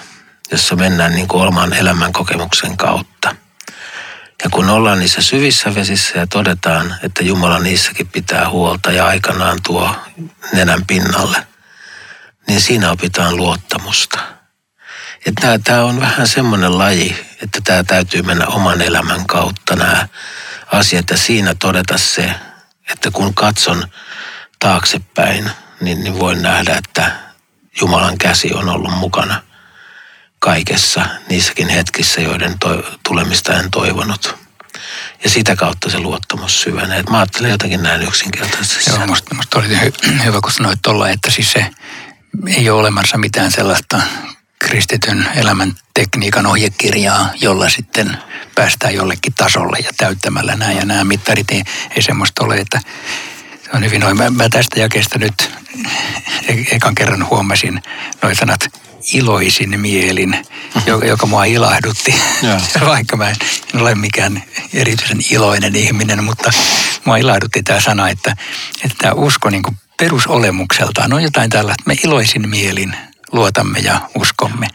jossa 0.53 0.77
mennään 0.77 1.15
niin 1.15 1.29
kuin 1.29 1.47
oman 1.47 1.73
elämän 1.73 2.13
kokemuksen 2.13 2.77
kautta. 2.77 3.37
Ja 4.45 4.51
kun 4.51 4.71
ollaan 4.71 4.99
niissä 4.99 5.23
syvissä 5.23 5.75
vesissä 5.75 6.19
ja 6.19 6.27
todetaan, 6.27 6.95
että 7.03 7.25
Jumala 7.25 7.59
niissäkin 7.59 8.09
pitää 8.09 8.49
huolta 8.49 8.93
ja 8.93 9.07
aikanaan 9.07 9.59
tuo 9.67 9.97
nenän 10.53 10.87
pinnalle, 10.87 11.47
niin 12.49 12.61
siinä 12.61 12.91
opitaan 12.91 13.37
luottamusta. 13.37 14.19
Että 15.27 15.59
tämä 15.65 15.85
on 15.85 16.01
vähän 16.01 16.29
semmoinen 16.29 16.79
laji, 16.79 17.27
että 17.43 17.61
tämä 17.65 17.85
täytyy 17.85 18.23
mennä 18.23 18.47
oman 18.47 18.83
elämän 18.83 19.27
kautta 19.27 19.77
nämä 19.77 20.09
asiat 20.73 21.11
ja 21.11 21.17
siinä 21.17 21.55
todeta 21.55 21.99
se, 21.99 22.35
että 22.91 23.11
kun 23.11 23.35
katson 23.35 23.89
taaksepäin, 24.59 25.51
niin, 25.81 26.05
niin 26.05 26.19
voin 26.19 26.43
nähdä, 26.43 26.77
että 26.77 27.13
Jumalan 27.81 28.19
käsi 28.19 28.55
on 28.55 28.69
ollut 28.69 28.93
mukana 28.99 29.43
kaikessa 30.39 31.07
niissäkin 31.29 31.69
hetkissä, 31.69 32.21
joiden 32.21 32.59
to- 32.59 32.99
tulemista 33.09 33.55
en 33.55 33.71
toivonut. 33.71 34.37
Ja 35.25 35.31
sitä 35.31 35.57
kautta 35.57 35.91
se 35.91 35.99
luottamus 35.99 36.61
syvenee. 36.63 36.99
Et 36.99 37.11
mä 37.11 37.19
ajattelen 37.19 37.51
jotenkin 37.51 37.83
näin 37.83 38.03
yksinkertaisesti. 38.03 38.91
Joo, 38.91 39.07
musta, 39.07 39.35
musta 39.35 39.59
oli 39.59 39.69
hy, 39.69 39.93
hyvä, 40.25 40.41
kun 40.41 40.53
sanoit 40.53 40.79
tuolla, 40.83 41.09
että 41.09 41.31
siis 41.31 41.53
se 41.53 41.71
ei 42.47 42.71
ole 42.71 42.81
olemassa 42.81 43.19
mitään 43.19 43.53
sellaista 43.53 44.01
kristityn 44.59 45.29
elämän 45.35 45.77
tekniikan 45.95 46.47
ohjekirjaa, 46.47 47.31
jolla 47.41 47.69
sitten 47.69 48.17
päästään 48.55 48.95
jollekin 48.95 49.35
tasolle 49.37 49.79
ja 49.79 49.91
täyttämällä 49.97 50.57
nämä 50.57 50.73
ja 50.73 50.85
nämä 50.85 51.05
mittarit 51.05 51.51
ei, 51.51 51.63
ei 51.97 52.03
semmoista 52.03 52.45
ole, 52.45 52.57
että 52.57 52.81
se 53.65 53.71
on 53.75 53.85
hyvin 53.85 54.01
noin. 54.01 54.17
Mä, 54.17 54.31
mä 54.31 54.49
tästä 54.49 54.81
jakeesta 54.81 55.19
nyt 55.19 55.51
e- 56.49 56.75
ekan 56.77 56.95
kerran 56.95 57.27
huomasin 57.31 57.83
noin 58.23 58.37
sanat 58.37 58.61
iloisin 59.13 59.81
mielin, 59.81 60.47
joka, 60.87 61.07
joka 61.07 61.27
mua 61.27 61.45
ilahdutti. 61.45 62.15
Vaikka 62.87 63.17
mä 63.17 63.31
en 63.31 63.37
ole 63.75 63.95
mikään 63.95 64.43
erityisen 64.75 65.19
iloinen 65.31 65.77
ihminen, 65.77 66.25
mutta 66.25 66.51
mua 67.05 67.17
ilahdutti 67.17 67.63
tämä 67.63 67.81
sana, 67.81 68.09
että, 68.09 68.37
että 68.85 68.97
tämä 68.99 69.13
usko 69.13 69.51
niin 69.51 69.63
kuin 69.63 69.77
perusolemukseltaan 69.97 71.13
on 71.13 71.23
jotain 71.23 71.51
tällaista. 71.51 71.83
Me 71.87 71.97
iloisin 72.05 72.49
mielin 72.49 72.97
luotamme 73.33 73.79
ja 73.79 74.01
uskomme. 74.15 74.69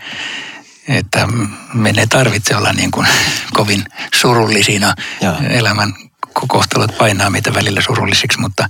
Että 0.87 1.27
me 1.73 1.93
ei 1.97 2.07
tarvitse 2.07 2.55
olla 2.55 2.73
niin 2.73 2.91
kuin 2.91 3.07
kovin 3.57 3.85
surullisina. 4.15 4.93
Joo. 5.21 5.35
Elämän 5.49 5.93
kohtalot 6.47 6.97
painaa 6.97 7.29
meitä 7.29 7.53
välillä 7.53 7.81
surullisiksi, 7.81 8.39
mutta, 8.39 8.69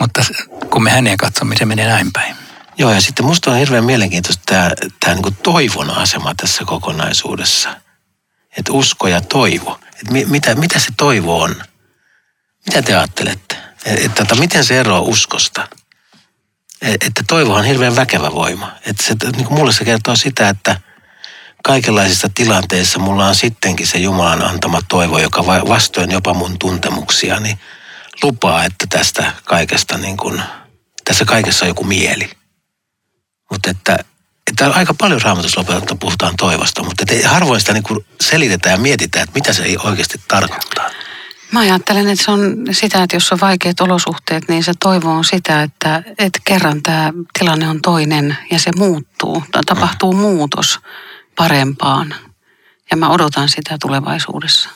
mutta 0.00 0.24
kun 0.70 0.82
me 0.82 0.90
häneen 0.90 1.16
katsomme, 1.16 1.56
se 1.56 1.64
menee 1.64 1.86
näin 1.86 2.12
päin. 2.12 2.36
Joo, 2.78 2.92
ja 2.92 3.00
sitten 3.00 3.26
musta 3.26 3.50
on 3.50 3.58
hirveän 3.58 3.84
mielenkiintoista 3.84 4.42
tämä, 4.46 4.70
tämä 5.00 5.14
niin 5.14 5.36
toivon 5.42 5.90
asema 5.90 6.34
tässä 6.34 6.64
kokonaisuudessa. 6.64 7.76
Että 8.56 8.72
usko 8.72 9.08
ja 9.08 9.20
toivo. 9.20 9.80
Että 9.86 10.12
mi, 10.12 10.24
mitä, 10.24 10.54
mitä 10.54 10.78
se 10.78 10.88
toivo 10.96 11.42
on? 11.42 11.62
Mitä 12.66 12.82
te 12.82 12.96
ajattelette? 12.96 13.51
Että, 13.84 14.04
että, 14.06 14.22
että 14.22 14.34
miten 14.34 14.64
se 14.64 14.80
eroaa 14.80 15.00
uskosta? 15.00 15.68
Et- 16.82 17.02
Että 17.02 17.22
toivo 17.28 17.54
on 17.54 17.64
hirveän 17.64 17.96
väkevä 17.96 18.32
voima. 18.32 18.72
Että 18.86 19.02
se, 19.06 19.14
niin 19.36 19.44
kuin 19.46 19.58
mulle 19.58 19.72
se 19.72 19.84
kertoo 19.84 20.16
sitä, 20.16 20.48
että 20.48 20.80
kaikenlaisissa 21.64 22.28
tilanteissa 22.34 22.98
mulla 22.98 23.26
on 23.26 23.34
sittenkin 23.34 23.86
se 23.86 23.98
Jumalan 23.98 24.42
antama 24.42 24.80
toivo, 24.88 25.18
joka 25.18 25.46
va- 25.46 25.68
vastoin 25.68 26.10
jopa 26.10 26.34
mun 26.34 26.58
tuntemuksia, 26.58 27.40
niin 27.40 27.58
lupaa, 28.22 28.64
että 28.64 28.86
tästä 28.90 29.32
kaikesta 29.44 29.98
niin 29.98 30.16
kuin, 30.16 30.42
tässä 31.04 31.24
kaikessa 31.24 31.64
on 31.64 31.68
joku 31.68 31.84
mieli. 31.84 32.30
Mutta 33.50 33.70
että, 33.70 33.98
että 34.50 34.70
aika 34.70 34.94
paljon 34.94 35.22
raamatussa 35.22 35.64
puhutaan 36.00 36.36
toivosta, 36.36 36.82
mutta 36.82 37.04
harvoin 37.26 37.60
sitä 37.60 37.72
niin 37.72 38.06
selitetään 38.20 38.72
ja 38.72 38.78
mietitään, 38.78 39.22
että 39.24 39.34
mitä 39.38 39.52
se 39.52 39.62
ei 39.62 39.76
oikeasti 39.76 40.20
tarkoittaa. 40.28 40.90
Mä 41.52 41.60
ajattelen, 41.60 42.08
että 42.08 42.24
se 42.24 42.30
on 42.30 42.56
sitä, 42.70 43.02
että 43.02 43.16
jos 43.16 43.32
on 43.32 43.40
vaikeat 43.40 43.80
olosuhteet, 43.80 44.48
niin 44.48 44.64
se 44.64 44.72
toivo 44.80 45.10
on 45.10 45.24
sitä, 45.24 45.62
että, 45.62 46.02
että 46.18 46.38
kerran 46.44 46.82
tämä 46.82 47.12
tilanne 47.38 47.68
on 47.68 47.82
toinen 47.82 48.36
ja 48.50 48.58
se 48.58 48.70
muuttuu. 48.76 49.42
Tapahtuu 49.66 50.12
muutos 50.12 50.80
parempaan. 51.36 52.14
Ja 52.90 52.96
mä 52.96 53.08
odotan 53.08 53.48
sitä 53.48 53.76
tulevaisuudessa. 53.82 54.70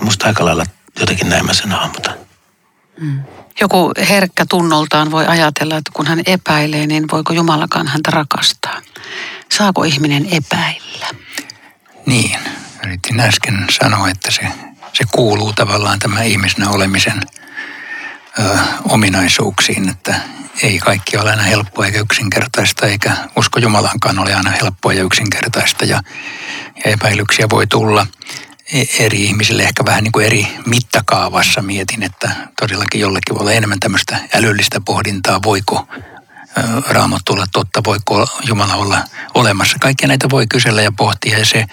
Musta 0.00 0.26
aika 0.26 0.44
lailla 0.44 0.64
jotenkin 1.00 1.28
näin 1.28 1.46
mä 1.46 1.54
sen 1.54 1.72
hahmotan. 1.72 2.31
Mm. 3.02 3.22
Joku 3.60 3.92
herkkä 4.08 4.44
tunnoltaan 4.48 5.10
voi 5.10 5.26
ajatella, 5.26 5.76
että 5.76 5.90
kun 5.94 6.06
hän 6.06 6.20
epäilee, 6.26 6.86
niin 6.86 7.04
voiko 7.12 7.32
Jumalakaan 7.32 7.88
häntä 7.88 8.10
rakastaa? 8.10 8.80
Saako 9.52 9.84
ihminen 9.84 10.26
epäillä? 10.30 11.06
Niin, 12.06 12.38
yritin 12.84 13.20
äsken 13.20 13.66
sanoa, 13.70 14.08
että 14.08 14.30
se, 14.30 14.48
se 14.92 15.04
kuuluu 15.12 15.52
tavallaan 15.52 15.98
tämä 15.98 16.22
ihmisenä 16.22 16.70
olemisen 16.70 17.20
ö, 18.38 18.58
ominaisuuksiin, 18.88 19.88
että 19.88 20.20
ei 20.62 20.78
kaikki 20.78 21.16
ole 21.16 21.30
aina 21.30 21.42
helppoa 21.42 21.86
eikä 21.86 22.00
yksinkertaista, 22.00 22.86
eikä 22.86 23.16
usko 23.36 23.58
Jumalaankaan 23.58 24.18
ole 24.18 24.34
aina 24.34 24.50
helppoa 24.50 24.92
ja 24.92 25.02
yksinkertaista, 25.02 25.84
ja, 25.84 26.02
ja 26.84 26.90
epäilyksiä 26.90 27.46
voi 27.50 27.66
tulla 27.66 28.06
eri 28.98 29.24
ihmisille 29.24 29.62
ehkä 29.62 29.84
vähän 29.84 30.04
niin 30.04 30.12
kuin 30.12 30.26
eri 30.26 30.48
mittakaavassa 30.66 31.62
mietin, 31.62 32.02
että 32.02 32.30
todellakin 32.60 33.00
jollekin 33.00 33.34
voi 33.34 33.40
olla 33.40 33.52
enemmän 33.52 33.80
tämmöistä 33.80 34.18
älyllistä 34.34 34.80
pohdintaa, 34.80 35.42
voiko 35.42 35.88
raamattu 36.88 37.32
olla 37.32 37.46
totta, 37.52 37.84
voiko 37.84 38.28
Jumala 38.44 38.74
olla 38.74 39.04
olemassa. 39.34 39.78
Kaikkia 39.80 40.08
näitä 40.08 40.30
voi 40.30 40.46
kysellä 40.46 40.82
ja 40.82 40.92
pohtia 40.92 41.38
ja 41.38 41.44
se, 41.44 41.64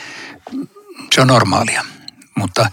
se 1.15 1.21
on 1.21 1.27
normaalia. 1.27 1.85
Mutta, 2.35 2.71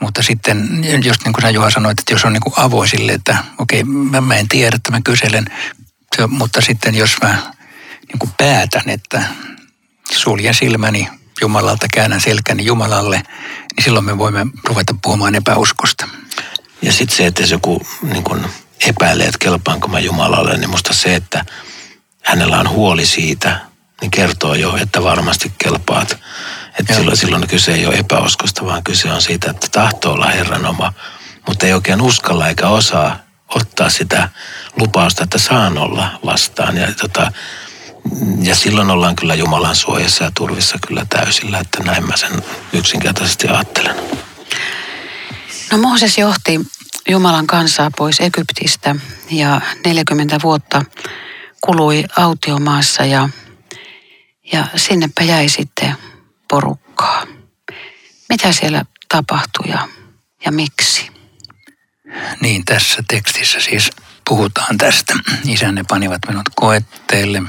mutta 0.00 0.22
sitten, 0.22 0.84
just 1.04 1.24
niin 1.24 1.32
kuin 1.32 1.42
sä 1.42 1.50
Juha 1.50 1.70
sanoit, 1.70 1.98
että 1.98 2.14
jos 2.14 2.24
on 2.24 2.32
niin 2.32 2.42
kuin 2.42 2.54
avoisille, 2.56 3.12
että 3.12 3.44
okei, 3.58 3.84
mä, 3.84 4.20
mä 4.20 4.36
en 4.36 4.48
tiedä, 4.48 4.76
että 4.76 4.90
mä 4.90 5.00
kyselen, 5.04 5.44
se, 6.16 6.26
mutta 6.26 6.60
sitten 6.60 6.94
jos 6.94 7.16
mä 7.22 7.52
niin 8.08 8.18
kuin 8.18 8.30
päätän, 8.38 8.88
että 8.88 9.24
suljen 10.12 10.54
silmäni 10.54 11.08
Jumalalta, 11.42 11.86
käännän 11.92 12.20
selkäni 12.20 12.64
Jumalalle, 12.64 13.16
niin 13.76 13.84
silloin 13.84 14.04
me 14.04 14.18
voimme 14.18 14.46
ruveta 14.68 14.94
puhumaan 15.02 15.34
epäuskosta. 15.34 16.08
Ja 16.82 16.92
sitten 16.92 17.16
se, 17.16 17.26
että 17.26 17.42
jos 17.42 17.50
joku 17.50 17.86
niin 18.02 18.24
kun 18.24 18.46
epäilee, 18.88 19.26
että 19.26 19.38
kelpaanko 19.38 19.88
mä 19.88 20.00
Jumalalle, 20.00 20.56
niin 20.56 20.70
musta 20.70 20.94
se, 20.94 21.14
että 21.14 21.44
hänellä 22.22 22.60
on 22.60 22.68
huoli 22.68 23.06
siitä, 23.06 23.60
niin 24.00 24.10
kertoo 24.10 24.54
jo, 24.54 24.76
että 24.76 25.02
varmasti 25.02 25.52
kelpaat. 25.58 26.18
Että 26.78 26.94
silloin, 26.94 27.16
silloin 27.16 27.48
kyse 27.48 27.74
ei 27.74 27.86
ole 27.86 27.94
epäuskosta, 27.94 28.64
vaan 28.64 28.84
kyse 28.84 29.12
on 29.12 29.22
siitä, 29.22 29.50
että 29.50 29.66
tahtoo 29.72 30.12
olla 30.12 30.26
Herran 30.26 30.66
oma, 30.66 30.92
mutta 31.48 31.66
ei 31.66 31.72
oikein 31.72 32.02
uskalla 32.02 32.48
eikä 32.48 32.68
osaa 32.68 33.18
ottaa 33.54 33.90
sitä 33.90 34.28
lupausta, 34.76 35.24
että 35.24 35.38
saan 35.38 35.78
olla 35.78 36.20
vastaan. 36.24 36.76
Ja 36.76 36.92
tota, 36.92 37.32
ja 38.42 38.54
silloin 38.54 38.90
ollaan 38.90 39.16
kyllä 39.16 39.34
Jumalan 39.34 39.76
suojassa 39.76 40.24
ja 40.24 40.30
turvissa 40.34 40.78
kyllä 40.86 41.06
täysillä, 41.08 41.58
että 41.58 41.82
näin 41.82 42.06
mä 42.06 42.16
sen 42.16 42.42
yksinkertaisesti 42.72 43.48
ajattelen. 43.48 43.96
No 45.72 45.78
Mooses 45.78 46.18
johti 46.18 46.60
Jumalan 47.08 47.46
kansaa 47.46 47.90
pois 47.96 48.20
Egyptistä 48.20 48.96
ja 49.30 49.60
40 49.86 50.38
vuotta 50.42 50.84
kului 51.60 52.04
autiomaassa 52.16 53.04
ja, 53.04 53.28
ja 54.52 54.66
sinnepä 54.76 55.22
jäi 55.22 55.48
sitten 55.48 55.94
porukkaa. 56.48 57.26
Mitä 58.28 58.52
siellä 58.52 58.84
tapahtui 59.08 59.68
ja, 59.68 59.88
ja 60.44 60.52
miksi? 60.52 61.10
Niin, 62.40 62.64
tässä 62.64 63.02
tekstissä 63.08 63.60
siis 63.60 63.90
puhutaan 64.28 64.78
tästä. 64.78 65.14
Isänne 65.46 65.84
panivat 65.88 66.18
minut 66.28 66.48
koetteelle 66.54 67.42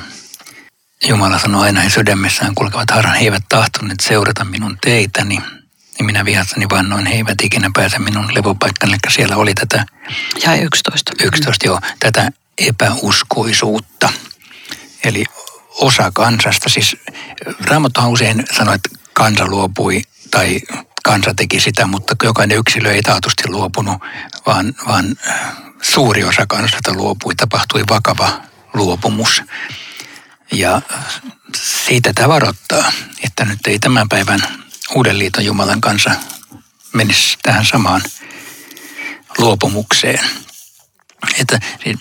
Jumala 1.08 1.40
sanoi 1.40 1.66
aina 1.66 1.82
he 1.82 1.90
sydämessään 1.90 2.56
kulkevat 2.56 2.92
harhan, 2.92 3.16
he 3.16 3.24
eivät 3.24 3.44
tahtoneet 3.50 4.00
seurata 4.00 4.46
minun 4.46 4.78
teitäni. 4.82 5.42
Niin 6.00 6.06
minä 6.06 6.26
vihassani 6.26 6.66
vannoin, 6.70 7.06
he 7.06 7.14
eivät 7.14 7.42
ikinä 7.44 7.70
pääse 7.76 8.00
minun 8.00 8.36
levopaikkani, 8.36 8.94
eli 8.94 9.00
siellä 9.12 9.38
oli 9.38 9.54
tätä... 9.54 9.86
Ja 10.44 10.56
11. 10.56 11.12
11, 11.24 11.68
joo, 11.68 11.80
tätä 12.00 12.32
epäuskoisuutta. 12.58 14.10
Eli 15.04 15.26
osa 15.70 16.12
kansasta, 16.14 16.70
siis 16.70 16.98
Raamattuhan 17.66 18.10
usein 18.10 18.44
sanoi, 18.58 18.76
että 18.76 18.90
kansa 19.14 19.48
luopui 19.48 20.02
tai 20.32 20.60
kansa 21.04 21.34
teki 21.36 21.60
sitä, 21.60 21.88
mutta 21.88 22.16
jokainen 22.24 22.58
yksilö 22.58 22.92
ei 22.92 23.02
taatusti 23.02 23.44
luopunut, 23.48 24.02
vaan, 24.46 24.74
vaan 24.88 25.16
suuri 25.82 26.24
osa 26.24 26.46
kansasta 26.48 26.94
luopui, 26.94 27.36
tapahtui 27.36 27.84
vakava 27.90 28.42
luopumus. 28.74 29.42
Ja 30.52 30.82
siitä 31.56 32.14
tämä 32.14 32.28
varoittaa, 32.30 32.92
että 33.24 33.46
nyt 33.46 33.68
ei 33.68 33.80
tämän 33.80 34.10
päivän 34.10 34.40
uuden 34.96 35.20
liiton 35.20 35.46
Jumalan 35.46 35.82
kanssa 35.82 36.12
menisi 36.94 37.38
tähän 37.44 37.66
samaan 37.66 38.02
luopumukseen. 39.38 40.26
Että 41.40 41.60
siis 41.84 42.00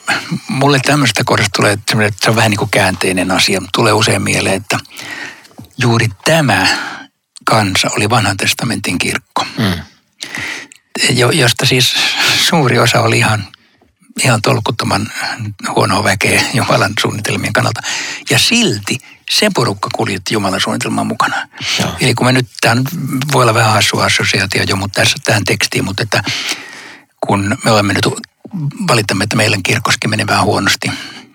mulle 0.49 0.81
tämmöistä 0.85 1.23
kohdasta 1.25 1.51
tulee, 1.57 1.73
että 1.73 1.97
se 2.23 2.31
on 2.31 2.37
vähän 2.37 2.51
niin 2.51 2.59
kuin 2.59 2.71
käänteinen 2.71 3.31
asia. 3.31 3.63
Tulee 3.75 3.93
usein 3.93 4.23
mieleen, 4.23 4.57
että 4.57 4.79
juuri 5.79 6.09
tämä 6.25 6.67
kansa 7.45 7.89
oli 7.97 8.11
vanhan 8.11 8.37
testamentin 8.37 8.99
kirkko. 8.99 9.47
Mm. 9.59 9.83
josta 11.33 11.67
siis 11.67 11.95
suuri 12.49 12.79
osa 12.79 13.01
oli 13.01 13.19
ihan 13.19 13.49
ihan 14.25 14.43
tolkuttoman 14.43 15.13
huonoa 15.77 16.05
väkeä 16.05 16.43
Jumalan 16.55 16.93
suunnitelmien 17.01 17.53
kannalta. 17.53 17.81
Ja 18.31 18.39
silti 18.39 18.99
se 19.31 19.51
porukka 19.55 19.89
kuljetti 19.95 20.35
Jumalan 20.35 20.61
suunnitelman 20.61 21.07
mukana. 21.07 21.49
Joo. 21.79 21.91
Eli 22.01 22.15
kun 22.15 22.27
me 22.27 22.33
nyt, 22.33 22.49
tämä 22.61 22.83
voi 23.33 23.43
olla 23.43 23.55
vähän 23.55 23.73
hassu 23.73 23.99
assosiaatio 23.99 24.63
jo, 24.69 24.77
mutta 24.77 25.01
tässä 25.01 25.17
tähän 25.25 25.45
tekstiin, 25.45 25.85
mutta 25.85 26.03
että 26.03 26.23
kun 27.27 27.59
me 27.65 27.71
olemme 27.71 27.93
nyt 27.93 28.07
valittamme, 28.89 29.25
että 29.25 29.37
meidän 29.37 29.63
kirkoskin 29.63 30.11
meni 30.11 30.27
vähän 30.27 30.45
huonosti. 30.45 30.93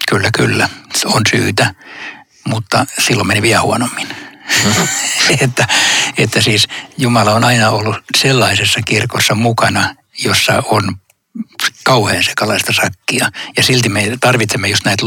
Kyllä, 0.10 0.30
kyllä, 0.38 0.70
se 0.96 1.08
on 1.08 1.22
syytä, 1.32 1.76
mutta 2.48 2.86
silloin 3.00 3.28
meni 3.28 3.42
vielä 3.42 3.62
huonommin. 3.62 4.08
että, 5.44 5.68
että 6.18 6.42
siis 6.42 6.68
Jumala 6.98 7.32
on 7.34 7.44
aina 7.44 7.70
ollut 7.70 7.98
sellaisessa 8.18 8.80
kirkossa 8.86 9.36
mukana, 9.36 9.96
jossa 10.24 10.64
on 10.66 10.98
kauhean 11.84 12.24
sekalaista 12.24 12.74
sakkia. 12.74 13.30
Ja 13.58 13.64
silti 13.64 13.90
me 13.90 14.18
tarvitsemme 14.22 14.68
just 14.68 14.86
näitä 14.86 15.06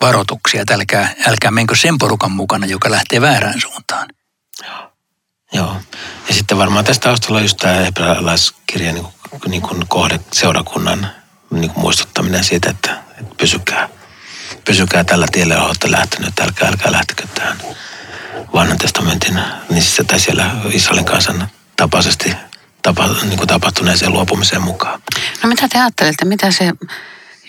varoituksia, 0.00 0.60
että 0.62 0.74
älkää, 0.74 1.14
älkää 1.26 1.50
menkö 1.50 1.76
sen 1.76 1.98
porukan 1.98 2.32
mukana, 2.32 2.66
joka 2.66 2.90
lähtee 2.90 3.20
väärään 3.20 3.60
suuntaan. 3.60 4.08
Joo. 5.52 5.76
Ja 6.28 6.34
sitten 6.34 6.58
varmaan 6.58 6.84
tästä 6.84 7.02
taustalla 7.02 7.38
on 7.38 7.44
just 7.44 7.56
tämä 7.56 7.74
hebrealaiskirja 7.74 8.92
niin 8.92 9.06
niin 9.46 9.62
kuin 9.62 9.88
kohde 9.88 10.20
seurakunnan 10.32 11.10
niin 11.50 11.70
kuin 11.70 11.82
muistuttaminen 11.82 12.44
siitä, 12.44 12.70
että, 12.70 13.02
että 13.20 13.34
pysykää, 13.38 13.88
pysykää 14.64 15.04
tällä 15.04 15.26
tiellä, 15.32 15.54
johon 15.54 15.68
olette 15.68 15.90
lähtenyt, 15.90 16.40
älkää, 16.40 16.68
älkää 16.68 16.92
lähtekö 16.92 17.26
tähän 17.34 17.56
vanhan 18.54 18.78
testamentin, 18.78 19.40
niin 19.70 19.82
se, 19.82 20.04
tai 20.04 20.20
siellä 20.20 20.50
Israelin 20.70 21.04
kansan 21.04 21.48
tapaisesti 21.76 22.34
tapa, 22.82 23.08
niin 23.22 23.36
kuin 23.36 23.48
tapahtuneeseen 23.48 24.12
luopumiseen 24.12 24.62
mukaan. 24.62 25.02
No 25.42 25.48
mitä 25.48 25.68
te 25.68 25.78
ajattelette, 25.78 26.24
mitä 26.24 26.50
se 26.50 26.72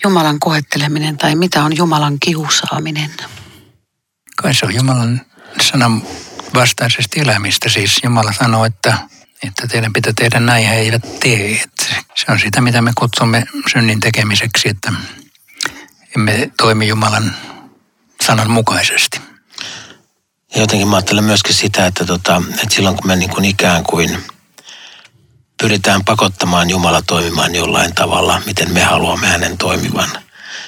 Jumalan 0.04 0.40
koetteleminen 0.40 1.18
tai 1.18 1.34
mitä 1.34 1.64
on 1.64 1.76
Jumalan 1.76 2.16
kiusaaminen? 2.20 3.10
Kai 4.36 4.54
se 4.54 4.66
on 4.66 4.74
Jumalan 4.74 5.20
sanan 5.60 6.02
vastaisesti 6.54 7.20
elämistä. 7.20 7.68
Siis 7.68 8.00
Jumala 8.04 8.32
sanoo, 8.32 8.64
että, 8.64 8.98
että 9.42 9.66
teidän 9.66 9.92
pitää 9.92 10.12
tehdä 10.18 10.40
näin, 10.40 10.66
he 10.66 10.74
eivät 10.74 11.20
tee. 11.20 11.60
Että 11.62 11.86
se 12.14 12.32
on 12.32 12.40
sitä, 12.40 12.60
mitä 12.60 12.82
me 12.82 12.92
kutsumme 12.98 13.44
synnin 13.72 14.00
tekemiseksi, 14.00 14.68
että 14.68 14.92
emme 16.16 16.50
toimi 16.56 16.88
Jumalan 16.88 17.36
sanan 18.26 18.50
mukaisesti. 18.50 19.20
Ja 20.54 20.60
jotenkin 20.60 20.88
mä 20.88 20.96
ajattelen 20.96 21.24
myöskin 21.24 21.54
sitä, 21.54 21.86
että, 21.86 22.04
tota, 22.04 22.42
että 22.48 22.74
silloin 22.74 22.96
kun 22.96 23.06
me 23.06 23.16
niin 23.16 23.30
kuin 23.30 23.44
ikään 23.44 23.84
kuin 23.84 24.18
pyritään 25.60 26.04
pakottamaan 26.04 26.70
Jumala 26.70 27.02
toimimaan 27.02 27.54
jollain 27.54 27.94
tavalla, 27.94 28.42
miten 28.46 28.72
me 28.72 28.82
haluamme 28.82 29.26
hänen 29.26 29.58
toimivan, 29.58 30.10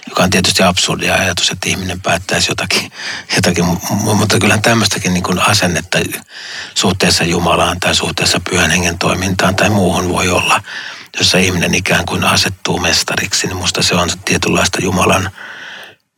joka 0.09 0.23
on 0.23 0.31
tietysti 0.31 0.63
absurdia 0.63 1.15
ajatus, 1.15 1.51
että 1.51 1.69
ihminen 1.69 2.01
päättäisi 2.01 2.51
jotakin, 2.51 2.93
jotakin 3.37 3.65
mutta 4.15 4.39
kyllä 4.39 4.59
tämmöistäkin 4.59 5.15
niin 5.15 5.25
kuin 5.25 5.41
asennetta 5.41 5.99
suhteessa 6.75 7.25
Jumalaan 7.25 7.81
tai 7.81 7.95
suhteessa 7.95 8.41
pyhän 8.51 8.71
hengen 8.71 8.99
toimintaan 8.99 9.57
tai 9.57 9.71
muuhun 9.71 10.09
voi 10.09 10.29
olla, 10.29 10.63
jossa 11.19 11.39
ihminen 11.39 11.75
ikään 11.75 12.07
kuin 12.07 12.25
asettuu 12.25 12.79
mestariksi, 12.79 13.47
niin 13.47 13.57
musta 13.57 13.83
se 13.83 13.95
on 13.95 14.11
tietynlaista 14.25 14.83
Jumalan 14.83 15.31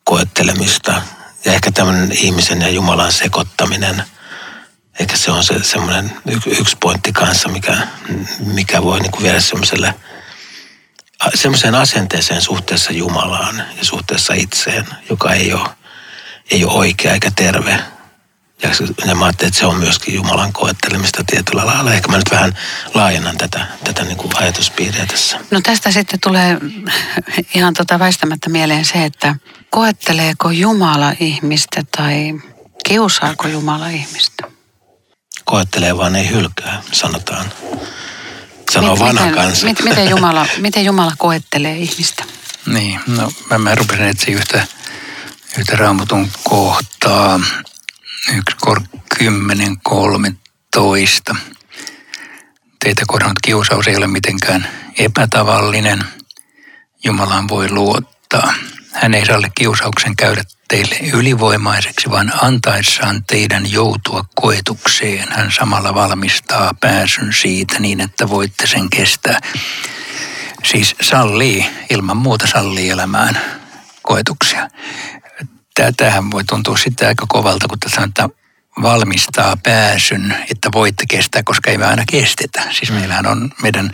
koettelemista. 0.04 1.02
Ja 1.44 1.52
ehkä 1.52 1.72
tämmöinen 1.72 2.12
ihmisen 2.12 2.60
ja 2.60 2.68
Jumalan 2.68 3.12
sekoittaminen, 3.12 4.02
ehkä 4.98 5.16
se 5.16 5.30
on 5.30 5.44
se 5.44 5.62
semmoinen 5.62 6.12
yksi 6.46 6.76
pointti 6.80 7.12
kanssa, 7.12 7.48
mikä, 7.48 7.76
mikä 8.38 8.82
voi 8.82 9.00
niin 9.00 9.12
kuin 9.12 9.22
viedä 9.22 9.40
semmoiselle 9.40 9.94
semmoiseen 11.34 11.74
asenteeseen 11.74 12.40
suhteessa 12.40 12.92
Jumalaan 12.92 13.56
ja 13.56 13.84
suhteessa 13.84 14.34
itseen, 14.34 14.86
joka 15.10 15.32
ei 15.32 15.52
ole, 15.52 15.68
ei 16.50 16.64
ole 16.64 16.72
oikea 16.72 17.12
eikä 17.12 17.30
terve. 17.36 17.84
Ja, 18.62 18.70
ja 19.06 19.14
mä 19.14 19.24
ajattelin, 19.24 19.48
että 19.48 19.60
se 19.60 19.66
on 19.66 19.76
myöskin 19.76 20.14
Jumalan 20.14 20.52
koettelemista 20.52 21.24
tietyllä 21.26 21.66
lailla. 21.66 21.94
Ehkä 21.94 22.08
mä 22.08 22.16
nyt 22.16 22.30
vähän 22.30 22.58
laajennan 22.94 23.38
tätä, 23.38 23.66
tätä 23.84 24.04
niin 24.04 24.16
kuin 24.16 24.36
ajatuspiiriä 24.36 25.06
tässä. 25.06 25.38
No 25.50 25.60
tästä 25.60 25.90
sitten 25.90 26.20
tulee 26.20 26.58
ihan 27.54 27.74
tota 27.74 27.98
väistämättä 27.98 28.50
mieleen 28.50 28.84
se, 28.84 29.04
että 29.04 29.34
koetteleeko 29.70 30.50
Jumala 30.50 31.12
ihmistä 31.20 31.82
tai 31.96 32.34
kiusaako 32.84 33.48
Jumala 33.48 33.88
ihmistä? 33.88 34.57
Koettelee 35.48 35.96
vaan 35.96 36.16
ei 36.16 36.30
hylkää, 36.30 36.82
sanotaan. 36.92 37.52
Sanoo 38.72 38.90
Mit- 38.90 39.00
vanha 39.00 39.26
miten, 39.26 39.34
kansa. 39.44 39.66
mit- 39.66 39.84
miten, 39.84 40.08
Jumala, 40.08 40.46
miten 40.58 40.84
Jumala 40.84 41.12
koettelee 41.18 41.76
ihmistä? 41.76 42.24
Niin, 42.66 43.00
no 43.06 43.32
mä, 43.50 43.58
mä 43.58 43.74
rupesin 43.74 44.04
etsiä 44.06 44.36
yhtä, 44.36 44.66
yhtä 45.58 45.76
raamatun 45.76 46.28
kohtaa. 46.44 47.40
Yksi 48.36 48.56
kor 48.60 48.80
10, 49.18 49.76
13. 49.82 51.36
Teitä 52.84 53.02
kohdannut 53.06 53.38
kiusaus 53.42 53.88
ei 53.88 53.96
ole 53.96 54.06
mitenkään 54.06 54.68
epätavallinen. 54.98 56.04
Jumalaan 57.04 57.48
voi 57.48 57.70
luottaa. 57.70 58.54
Hän 58.92 59.14
ei 59.14 59.26
salli 59.26 59.46
kiusauksen 59.54 60.16
käydä 60.16 60.44
teille 60.68 60.96
ylivoimaiseksi, 61.12 62.10
vaan 62.10 62.32
antaessaan 62.42 63.24
teidän 63.24 63.72
joutua 63.72 64.24
koetukseen. 64.34 65.32
Hän 65.32 65.52
samalla 65.52 65.94
valmistaa 65.94 66.74
pääsyn 66.80 67.32
siitä 67.32 67.78
niin, 67.78 68.00
että 68.00 68.28
voitte 68.28 68.66
sen 68.66 68.90
kestää. 68.90 69.40
Siis 70.64 70.96
sallii, 71.00 71.66
ilman 71.90 72.16
muuta 72.16 72.46
sallii 72.46 72.90
elämään 72.90 73.40
koetuksia. 74.02 74.68
Tämähän 75.96 76.30
voi 76.30 76.44
tuntua 76.44 76.76
sitten 76.76 77.08
aika 77.08 77.26
kovalta, 77.28 77.68
kun 77.68 77.80
tässä 77.80 77.94
sanotaan, 78.00 78.30
valmistaa 78.82 79.56
pääsyn, 79.62 80.34
että 80.50 80.68
voitte 80.72 81.04
kestää, 81.10 81.42
koska 81.44 81.70
ei 81.70 81.78
me 81.78 81.86
aina 81.86 82.04
kestetä. 82.10 82.62
Siis 82.70 82.90
meillähän 82.92 83.26
on 83.26 83.50
meidän 83.62 83.90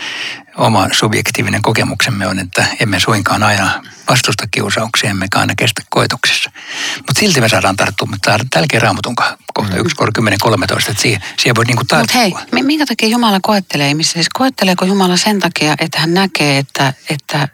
oma 0.56 0.88
subjektiivinen 0.92 1.62
kokemuksemme 1.62 2.26
on, 2.26 2.38
että 2.38 2.64
emme 2.80 3.00
suinkaan 3.00 3.42
aina 3.42 3.82
vastusta 4.10 4.44
kiusauksia, 4.50 5.10
emmekä 5.10 5.38
aina 5.38 5.54
kestä 5.58 5.82
koetuksissa. 5.90 6.50
Mutta 6.96 7.20
silti 7.20 7.40
me 7.40 7.48
saadaan 7.48 7.76
tarttua, 7.76 8.08
mutta 8.10 8.38
tälläkin 8.50 8.82
raamatun 8.82 9.14
kohta 9.54 9.76
1, 9.76 9.96
10, 10.14 10.38
13, 10.42 10.90
että 10.90 11.02
siihen, 11.02 11.20
siihen 11.38 11.56
voi 11.56 11.64
niinku 11.64 11.80
Mutta 11.80 11.96
tarttua. 11.96 12.20
hei, 12.20 12.34
mi- 12.52 12.62
minkä 12.62 12.86
takia 12.86 13.08
Jumala 13.08 13.38
koettelee 13.42 13.88
ihmistä? 13.88 14.12
Siis 14.12 14.28
koetteleeko 14.34 14.84
Jumala 14.84 15.16
sen 15.16 15.40
takia, 15.40 15.74
että 15.78 16.00
hän 16.00 16.14
näkee, 16.14 16.58
että, 16.58 16.92
että 17.10 17.48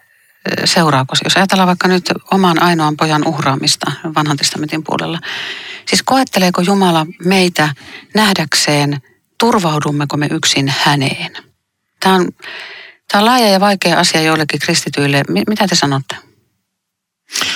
seuraako 0.64 1.14
se? 1.14 1.20
Jos 1.24 1.37
ajatellaan 1.37 1.66
vaikka 1.66 1.88
nyt 1.88 2.05
oman 2.31 2.62
ainoan 2.62 2.96
pojan 2.96 3.26
uhraamista 3.26 3.92
vanhan 4.16 4.37
testamentin 4.37 4.85
puolella. 4.85 5.18
Siis 5.88 6.03
koetteleeko 6.03 6.62
Jumala 6.62 7.07
meitä 7.24 7.74
nähdäkseen, 8.14 9.03
turvaudummeko 9.38 10.16
me 10.16 10.29
yksin 10.31 10.74
häneen? 10.79 11.33
Tämä 12.00 12.14
on, 12.14 12.29
tämä 13.12 13.20
on 13.20 13.24
laaja 13.24 13.48
ja 13.48 13.61
vaikea 13.61 13.98
asia 13.98 14.22
joillekin 14.22 14.61
kristityille. 14.61 15.22
Mi- 15.29 15.42
mitä 15.48 15.66
te 15.68 15.74
sanotte? 15.74 16.16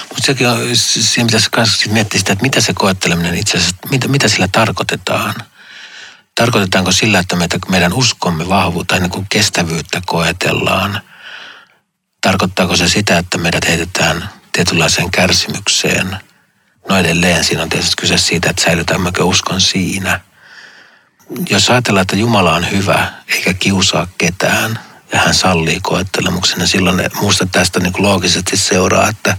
Mutta 0.09 0.27
sekin 0.27 0.49
on, 0.49 0.59
siinä 0.77 1.27
pitäisi 1.27 1.49
myös 1.57 1.91
miettiä 1.91 2.19
sitä, 2.19 2.33
että 2.33 2.43
mitä 2.43 2.61
se 2.61 2.73
koetteleminen 2.75 3.35
itse 3.35 3.57
asiassa, 3.57 3.77
mitä, 3.91 4.09
mitä 4.09 4.29
sillä 4.29 4.49
tarkoitetaan. 4.49 5.35
Tarkoitetaanko 6.35 6.93
sillä, 6.93 7.19
että 7.19 7.37
meitä, 7.37 7.59
meidän 7.69 7.93
uskomme 7.93 8.49
vahvuutta, 8.49 8.99
niin 8.99 9.11
kuin 9.11 9.27
kestävyyttä 9.29 10.03
koetellaan? 10.07 11.01
Tarkoittaako 12.25 12.77
se 12.77 12.89
sitä, 12.89 13.19
että 13.19 13.39
meidät 13.39 13.69
heitetään 13.69 14.29
tietynlaiseen 14.53 15.11
kärsimykseen? 15.11 16.17
No 16.89 16.97
edelleen 16.97 17.45
siinä 17.45 17.63
on 17.63 17.69
tietysti 17.69 17.95
kyse 17.99 18.19
siitä, 18.19 18.51
että 18.51 18.63
säilytämmekö 18.63 19.25
uskon 19.25 19.61
siinä. 19.61 20.21
Jos 21.51 21.71
ajatellaan, 21.71 22.03
että 22.03 22.17
Jumala 22.17 22.55
on 22.55 22.71
hyvä 22.71 23.13
eikä 23.29 23.55
kiusaa 23.55 24.07
ketään 24.19 24.79
ja 25.13 25.19
hän 25.19 25.35
sallii 25.35 25.81
koettelemuksen, 25.81 26.59
niin 26.59 26.69
silloin 26.69 27.03
muusta 27.21 27.47
tästä 27.53 27.81
niin 27.81 27.93
loogisesti 27.99 28.57
seuraa, 28.57 29.09
että 29.09 29.37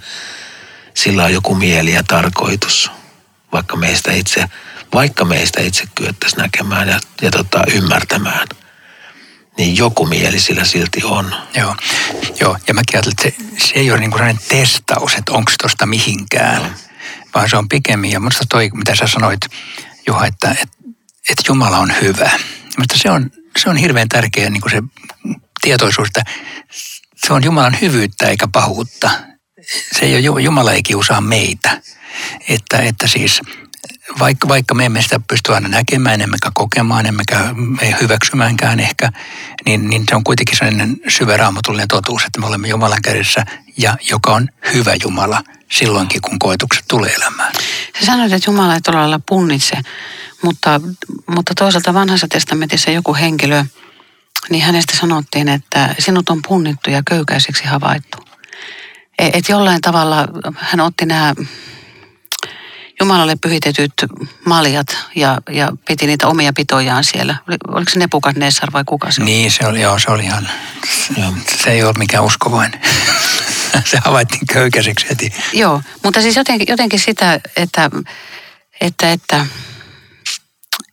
sillä 0.93 1.24
on 1.24 1.34
joku 1.34 1.56
mieli 1.56 1.93
ja 1.93 2.04
tarkoitus, 2.04 2.91
vaikka 3.52 3.76
meistä 3.76 4.12
itse, 4.12 4.45
vaikka 4.93 5.26
meistä 5.26 5.62
itse 5.62 5.84
kyettäisiin 5.95 6.41
näkemään 6.41 6.89
ja, 6.89 7.00
ja 7.21 7.32
tota, 7.32 7.63
ymmärtämään, 7.74 8.48
niin 9.58 9.78
joku 9.78 10.06
mieli 10.06 10.39
sillä 10.39 10.65
silti 10.65 11.04
on. 11.04 11.36
Joo, 11.56 11.76
joo. 12.39 12.58
ja 12.68 12.74
mäkin 12.74 12.96
ajattelen, 12.96 13.36
että 13.36 13.44
se, 13.58 13.68
se 13.68 13.74
ei 13.76 13.91
ole 13.91 14.00
niin 14.00 14.12
kuin 14.12 14.20
sellainen 14.20 14.44
testaus, 14.50 15.13
että 15.13 15.32
onko 15.32 15.52
tuosta 15.62 15.86
mihinkään, 15.86 16.76
vaan 17.36 17.50
se 17.50 17.58
on 17.58 17.70
pikemmin, 17.70 18.12
ja 18.12 18.20
minusta 18.20 18.44
toi, 18.50 18.70
mitä 18.74 18.96
sä 18.96 19.08
sanoit, 19.08 19.41
Juha, 20.08 20.26
että, 20.26 20.52
että, 20.52 20.78
että 21.30 21.44
Jumala 21.48 21.78
on 21.78 21.94
hyvä. 22.02 22.32
Mutta 22.78 22.98
se 22.98 23.12
on, 23.12 23.32
se 23.58 23.70
on 23.70 23.78
hirveän 23.78 24.10
tärkeä 24.10 24.50
niin 24.50 24.62
kuin 24.62 24.72
se 24.72 24.84
tietoisuus, 25.62 26.08
että 26.08 26.24
se 27.26 27.34
on 27.34 27.44
Jumalan 27.44 27.78
hyvyyttä 27.82 28.28
eikä 28.28 28.48
pahuutta. 28.48 29.10
Se 30.00 30.06
ei 30.06 30.30
ole, 30.30 30.41
Jumala 30.41 30.72
ei 30.72 30.84
kiusaa 30.84 31.22
meitä. 31.22 31.82
Että, 32.50 32.78
että 32.78 33.08
siis 33.08 33.41
vaikka, 34.20 34.48
vaikka 34.48 34.76
me 34.76 34.86
emme 34.86 35.02
sitä 35.02 35.20
pysty 35.28 35.54
aina 35.54 35.68
näkemään, 35.68 36.22
emmekä 36.22 36.52
kokemaan, 36.54 37.06
emmekä 37.06 37.54
me 37.82 37.96
hyväksymäänkään 38.02 38.80
ehkä, 38.80 39.12
niin, 39.65 39.89
niin 39.89 40.04
se 40.10 40.15
on 40.15 40.24
kuitenkin 40.24 40.58
sellainen 40.58 40.98
syvä 41.08 41.38
raamatullinen 41.38 41.88
totuus, 41.88 42.24
että 42.26 42.39
me 42.39 42.48
olemme 42.48 42.68
Jumalan 42.68 43.02
kädessä 43.02 43.46
ja 43.78 43.98
joka 44.10 44.32
on 44.32 44.50
hyvä 44.74 44.91
Jumala 45.04 45.44
silloinkin, 45.72 46.22
kun 46.22 46.39
koetukset 46.39 46.86
tulee 46.88 47.13
elämään. 47.13 47.54
Sä 48.00 48.06
sanoit, 48.06 48.34
että 48.34 48.52
Jumala 48.52 48.74
ei 48.74 48.82
todella 48.82 49.20
punnitse, 49.26 49.78
mutta, 50.41 50.82
mutta 51.28 51.54
toisaalta 51.58 51.94
vanhassa 51.94 52.28
testamentissa 52.28 52.91
joku 52.91 53.15
henkilö, 53.15 53.65
niin 54.50 54.63
hänestä 54.63 54.98
sanottiin, 54.98 55.48
että 55.50 55.96
sinut 56.00 56.30
on 56.30 56.41
punnittu 56.48 56.89
ja 56.89 57.04
köykäiseksi 57.08 57.63
havaittu. 57.63 58.18
E, 59.20 59.28
että 59.34 59.52
jollain 59.52 59.82
tavalla 59.82 60.28
hän 60.56 60.80
otti 60.80 61.06
nämä 61.06 61.34
Jumalalle 62.99 63.36
pyhitetyt 63.41 63.93
maljat 64.45 64.97
ja, 65.15 65.38
ja 65.49 65.71
piti 65.88 66.08
niitä 66.08 66.27
omia 66.27 66.53
pitojaan 66.53 67.03
siellä. 67.03 67.36
Oliko 67.67 67.91
se 67.91 67.99
Nebukadnessar 67.99 68.73
vai 68.73 68.84
kuka 68.86 69.12
se 69.12 69.23
Niin, 69.23 69.51
se 69.51 69.67
oli, 69.67 69.81
joo, 69.81 69.99
se 69.99 70.12
oli 70.12 70.23
ihan, 70.23 70.49
se 71.63 71.71
ei 71.71 71.84
ole 71.84 71.93
mikään 71.97 72.23
uskovainen. 72.23 72.81
se 73.91 73.97
havaittiin 74.05 74.47
köykäiseksi 74.53 75.10
heti. 75.10 75.34
Joo, 75.53 75.81
mutta 76.03 76.21
siis 76.21 76.36
jotenkin, 76.36 76.67
jotenkin 76.69 76.99
sitä, 76.99 77.39
että, 77.55 77.89
että, 78.81 79.12
että 79.12 79.45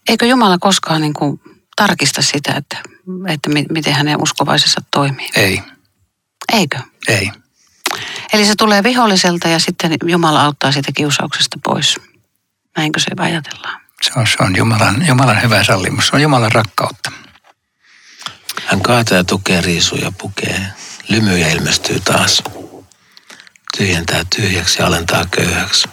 eikö 0.08 0.26
Jumala 0.26 0.58
koskaan 0.58 1.00
niin 1.00 1.14
kuin 1.14 1.40
tarkista 1.76 2.22
sitä, 2.22 2.54
että, 2.56 2.76
että 3.28 3.50
miten 3.70 3.94
hänen 3.94 4.22
uskovaisensa 4.22 4.80
toimii? 4.90 5.28
Ei. 5.36 5.62
Eikö? 6.52 6.78
Ei. 7.08 7.30
Eli 8.32 8.46
se 8.46 8.54
tulee 8.58 8.82
viholliselta 8.82 9.48
ja 9.48 9.58
sitten 9.58 9.96
Jumala 10.04 10.44
auttaa 10.44 10.72
sitä 10.72 10.92
kiusauksesta 10.96 11.58
pois. 11.64 12.00
Näinkö 12.76 13.00
se 13.00 13.10
ajatellaan? 13.18 13.80
Se 14.02 14.12
on, 14.16 14.26
se 14.26 14.36
on 14.40 14.56
Jumalan, 14.56 15.06
Jumalan 15.06 15.42
hyvä 15.42 15.64
sallimus. 15.64 16.06
Se 16.06 16.16
on 16.16 16.22
Jumalan 16.22 16.52
rakkautta. 16.52 17.12
Hän 18.66 18.80
kaataa 18.80 19.16
ja 19.16 19.24
tukee 19.24 19.60
riisuja, 19.60 20.12
pukee. 20.18 20.66
Lymyjä 21.08 21.48
ilmestyy 21.48 22.00
taas. 22.00 22.42
Tyhjentää 23.76 24.24
tyhjäksi 24.36 24.82
ja 24.82 24.86
alentaa 24.86 25.24
köyhäksi. 25.30 25.88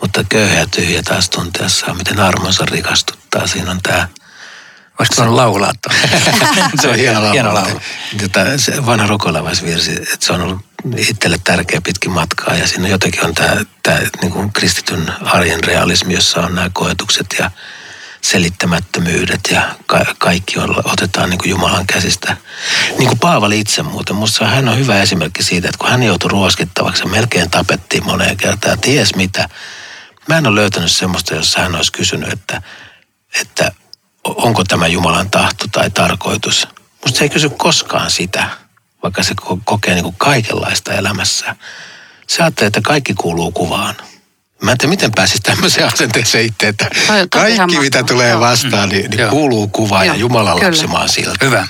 Mutta 0.00 0.24
köyhä 0.28 0.54
ja 0.54 0.66
tyhjä 0.66 1.02
taas 1.02 1.30
tunteessaan, 1.30 1.96
miten 1.96 2.20
armonsa 2.20 2.66
rikastuttaa. 2.66 3.46
Siinä 3.46 3.70
on 3.70 3.80
tämä 3.82 4.08
Voisitko 4.98 5.22
voinut 5.22 5.36
laulaa 5.36 5.72
Se 6.80 6.88
on 6.88 6.96
hieno 6.96 7.32
hieno 7.32 7.54
laulu. 7.54 7.80
Tätä, 8.18 8.58
se 8.58 8.86
vanha 8.86 9.06
rukolaavaisvirsi, 9.06 9.92
että 9.92 10.26
se 10.26 10.32
on 10.32 10.40
ollut 10.40 10.60
itselle 10.96 11.38
tärkeä 11.44 11.80
pitkin 11.80 12.12
matkaa 12.12 12.54
ja 12.54 12.66
siinä 12.66 12.88
jotenkin 12.88 13.24
on 13.24 13.34
tämä, 13.34 13.56
tämä 13.82 13.98
niin 14.22 14.32
kuin 14.32 14.52
kristityn 14.52 15.12
arjen 15.22 15.64
realismi, 15.64 16.14
jossa 16.14 16.40
on 16.40 16.54
nämä 16.54 16.70
koetukset 16.72 17.26
ja 17.38 17.50
selittämättömyydet 18.20 19.40
ja 19.50 19.74
ka- 19.86 20.14
kaikki 20.18 20.58
on, 20.58 20.82
otetaan 20.84 21.30
niin 21.30 21.38
kuin 21.38 21.50
Jumalan 21.50 21.86
käsistä. 21.86 22.36
Niin 22.98 23.08
kuin 23.08 23.18
Paavali 23.18 23.60
itse 23.60 23.82
muuten, 23.82 24.16
musta 24.16 24.46
hän 24.46 24.68
on 24.68 24.78
hyvä 24.78 25.02
esimerkki 25.02 25.42
siitä, 25.42 25.68
että 25.68 25.78
kun 25.78 25.90
hän 25.90 26.02
joutui 26.02 26.30
ruoskittavaksi 26.30 27.02
ja 27.02 27.08
melkein 27.08 27.50
tapettiin 27.50 28.04
moneen 28.04 28.36
kertaan, 28.36 28.80
ties 28.80 29.14
mitä. 29.14 29.48
Mä 30.28 30.38
en 30.38 30.46
ole 30.46 30.60
löytänyt 30.60 30.92
semmoista, 30.92 31.34
jossa 31.34 31.60
hän 31.60 31.74
olisi 31.74 31.92
kysynyt, 31.92 32.32
että, 32.32 32.62
että 33.40 33.72
onko 34.24 34.64
tämä 34.64 34.86
Jumalan 34.86 35.30
tahto 35.30 35.64
tai 35.72 35.90
tarkoitus. 35.90 36.68
Musta 37.04 37.18
se 37.18 37.24
ei 37.24 37.28
kysy 37.28 37.48
koskaan 37.48 38.10
sitä, 38.10 38.50
vaikka 39.02 39.22
se 39.22 39.34
kokee 39.64 39.94
niin 39.94 40.04
kuin 40.04 40.16
kaikenlaista 40.18 40.92
elämässä. 40.92 41.56
Se 42.26 42.42
ajattelee, 42.42 42.66
että 42.66 42.80
kaikki 42.80 43.14
kuuluu 43.14 43.52
kuvaan. 43.52 43.94
Mä 44.62 44.72
en 44.72 44.78
tiedä, 44.78 44.90
miten 44.90 45.12
pääsisi 45.14 45.42
tämmöiseen 45.42 45.86
asenteeseen 45.86 46.44
itse, 46.44 46.68
että 46.68 46.90
kaikki 47.30 47.78
mitä 47.78 48.02
tulee 48.02 48.40
vastaan, 48.40 48.88
niin, 48.88 49.10
niin 49.10 49.28
kuuluu 49.28 49.68
kuvaan 49.68 50.06
ja 50.06 50.14
Jumalan 50.14 50.60
lapsimaan 50.64 51.08
siltä. 51.08 51.44
Hyvä, 51.44 51.68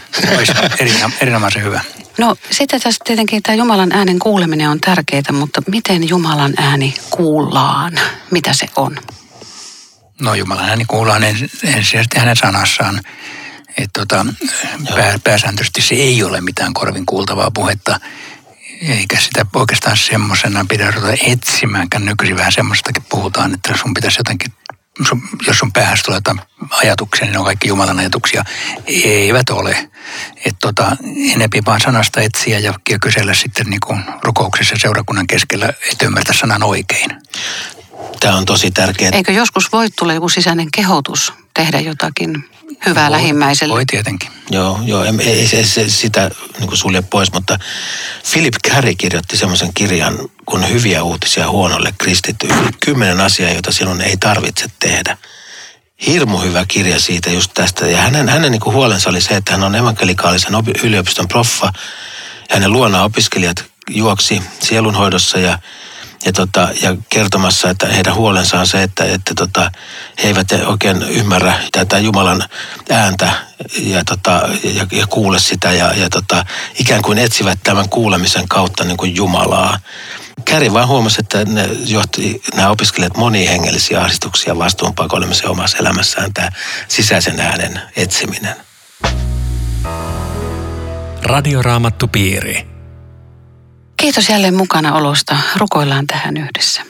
erinomaisen 1.21 1.63
hyvä. 1.63 1.81
No 2.19 2.37
sitten 2.51 2.81
tässä 2.81 3.05
tietenkin 3.05 3.43
tämä 3.43 3.57
Jumalan 3.57 3.93
äänen 3.93 4.19
kuuleminen 4.19 4.71
on 4.71 4.81
tärkeää, 4.81 5.33
mutta 5.33 5.63
miten 5.67 6.09
Jumalan 6.09 6.55
ääni 6.57 6.95
kuullaan? 7.11 7.93
Mitä 8.31 8.53
se 8.53 8.67
on? 8.77 8.99
No 10.21 10.35
Jumalan 10.35 10.69
ääni 10.69 10.85
kuullaan 10.85 11.25
ensisijaisesti 11.25 12.19
hänen 12.19 12.37
sanassaan. 12.37 13.01
Että 13.79 14.01
tota, 14.01 14.27
pää, 14.95 15.19
pääsääntöisesti 15.25 15.83
se 15.83 15.95
ei 15.95 16.23
ole 16.23 16.41
mitään 16.41 16.75
korvin 16.75 17.07
kuultavaa 17.07 17.51
puhetta, 17.51 18.01
eikä 18.89 19.21
sitä 19.21 19.47
oikeastaan 19.55 19.97
semmoisena 19.97 20.67
pidä 20.69 20.91
ruveta 20.91 21.17
etsimäänkään. 21.27 22.05
Nykyisin 22.05 22.37
vähän 22.37 22.53
semmoistakin 22.53 23.05
puhutaan, 23.09 23.55
että 23.55 23.77
sun 23.77 23.95
pitäisi 23.95 24.21
jotenkin, 24.21 24.53
sun, 25.09 25.23
jos 25.47 25.59
sun 25.59 25.73
päähän 25.73 25.99
tulee 26.05 26.17
jotain 26.17 26.41
ajatuksia, 26.71 27.25
niin 27.25 27.33
ne 27.33 27.39
on 27.39 27.45
kaikki 27.45 27.69
Jumalan 27.69 27.99
ajatuksia. 27.99 28.45
Eivät 28.87 29.51
ole. 29.51 29.89
Että 30.37 30.59
tota, 30.61 30.97
enempi 31.33 31.63
vaan 31.67 31.81
sanasta 31.81 32.21
etsiä 32.21 32.59
ja, 32.59 32.75
kysellä 33.01 33.35
sitten 33.35 33.67
niin 33.67 33.81
kuin 33.87 34.05
rukouksessa 34.23 34.75
seurakunnan 34.79 35.27
keskellä, 35.27 35.69
että 35.93 36.07
ymmärtä 36.07 36.33
sanan 36.33 36.63
oikein. 36.63 37.11
Tämä 38.21 38.37
on 38.37 38.45
tosi 38.45 38.71
tärkeää. 38.71 39.11
Eikö 39.15 39.33
joskus 39.33 39.73
voi 39.73 39.89
tulla 39.99 40.15
joku 40.15 40.29
sisäinen 40.29 40.71
kehotus 40.71 41.33
tehdä 41.55 41.81
jotakin 41.81 42.45
hyvää 42.87 43.05
voi, 43.05 43.11
lähimmäiselle? 43.11 43.75
Voi 43.75 43.87
tietenkin. 43.87 44.31
Joo, 44.51 44.81
joo 44.85 45.05
ei, 45.05 45.13
ei 45.21 45.47
se, 45.47 45.65
se, 45.65 45.89
sitä 45.89 46.31
niin 46.59 46.69
kuin 46.69 46.79
sulje 46.79 47.03
pois, 47.03 47.33
mutta 47.33 47.59
Philip 48.33 48.55
Carey 48.69 48.95
kirjoitti 48.95 49.37
semmoisen 49.37 49.71
kirjan 49.75 50.19
kun 50.47 50.69
hyviä 50.69 51.03
uutisia 51.03 51.51
huonolle 51.51 51.95
kristityille. 51.99 52.71
Kymmenen 52.85 53.21
asiaa, 53.21 53.51
joita 53.51 53.73
sinun 53.73 54.01
ei 54.01 54.17
tarvitse 54.17 54.67
tehdä. 54.81 55.19
Hirmu 56.07 56.39
hyvä 56.39 56.65
kirja 56.69 57.01
siitä 57.01 57.31
just 57.31 57.51
tästä. 57.55 57.87
Ja 57.87 57.99
hänen, 57.99 58.29
hänen 58.29 58.53
niin 58.53 58.61
kuin 58.61 58.75
huolensa 58.75 59.11
oli 59.11 59.21
se, 59.21 59.37
että 59.37 59.53
hän 59.53 59.63
on 59.63 59.75
evankelikaalisen 59.75 60.53
yliopiston 60.83 61.29
proffa. 61.29 61.73
Ja 62.49 62.55
hänen 62.57 62.73
luona 62.73 63.05
opiskelijat 63.05 63.65
juoksi 63.91 64.43
sielunhoidossa 64.63 65.39
ja 65.39 65.59
ja, 66.25 66.33
tota, 66.33 66.69
ja 66.83 66.97
kertomassa, 67.11 67.71
että 67.71 67.87
heidän 67.87 68.15
huolensa 68.15 68.61
on 68.61 68.67
se, 68.67 68.83
että, 68.83 69.05
että 69.05 69.35
tota, 69.35 69.71
he 70.23 70.29
eivät 70.29 70.53
oikein 70.67 71.03
ymmärrä 71.03 71.55
tätä 71.73 71.99
Jumalan 71.99 72.45
ääntä 72.91 73.33
ja, 73.79 74.05
tota, 74.05 74.49
ja, 74.65 74.87
ja 74.93 75.07
kuule 75.07 75.39
sitä 75.39 75.73
ja, 75.73 75.93
ja 75.97 76.09
tota, 76.11 76.47
ikään 76.79 77.03
kuin 77.03 77.19
etsivät 77.19 77.59
tämän 77.63 77.89
kuulemisen 77.89 78.49
kautta 78.49 78.85
niin 78.85 78.97
kuin 78.97 79.17
Jumalaa. 79.17 79.79
Käri 80.45 80.73
vaan 80.73 80.89
huomasi, 80.89 81.17
että 81.21 81.45
ne 81.45 81.69
johti 81.87 82.43
nämä 82.55 82.71
opiskelijat 82.71 83.17
moniin 83.17 83.49
hengellisiä 83.49 84.01
ahdistuksia 84.01 84.59
vastuunpakoilemisen 84.59 85.51
omassa 85.51 85.79
elämässään 85.79 86.33
tämä 86.35 86.49
sisäisen 86.89 87.41
äänen 87.41 87.81
etsiminen. 87.97 88.57
Radioraamattu 91.23 92.09
piiri. 92.09 92.74
Kiitos 94.05 94.29
jälleen 94.29 94.55
mukana 94.55 94.95
olosta. 94.95 95.37
Rukoillaan 95.57 96.07
tähän 96.07 96.37
yhdessä. 96.37 96.83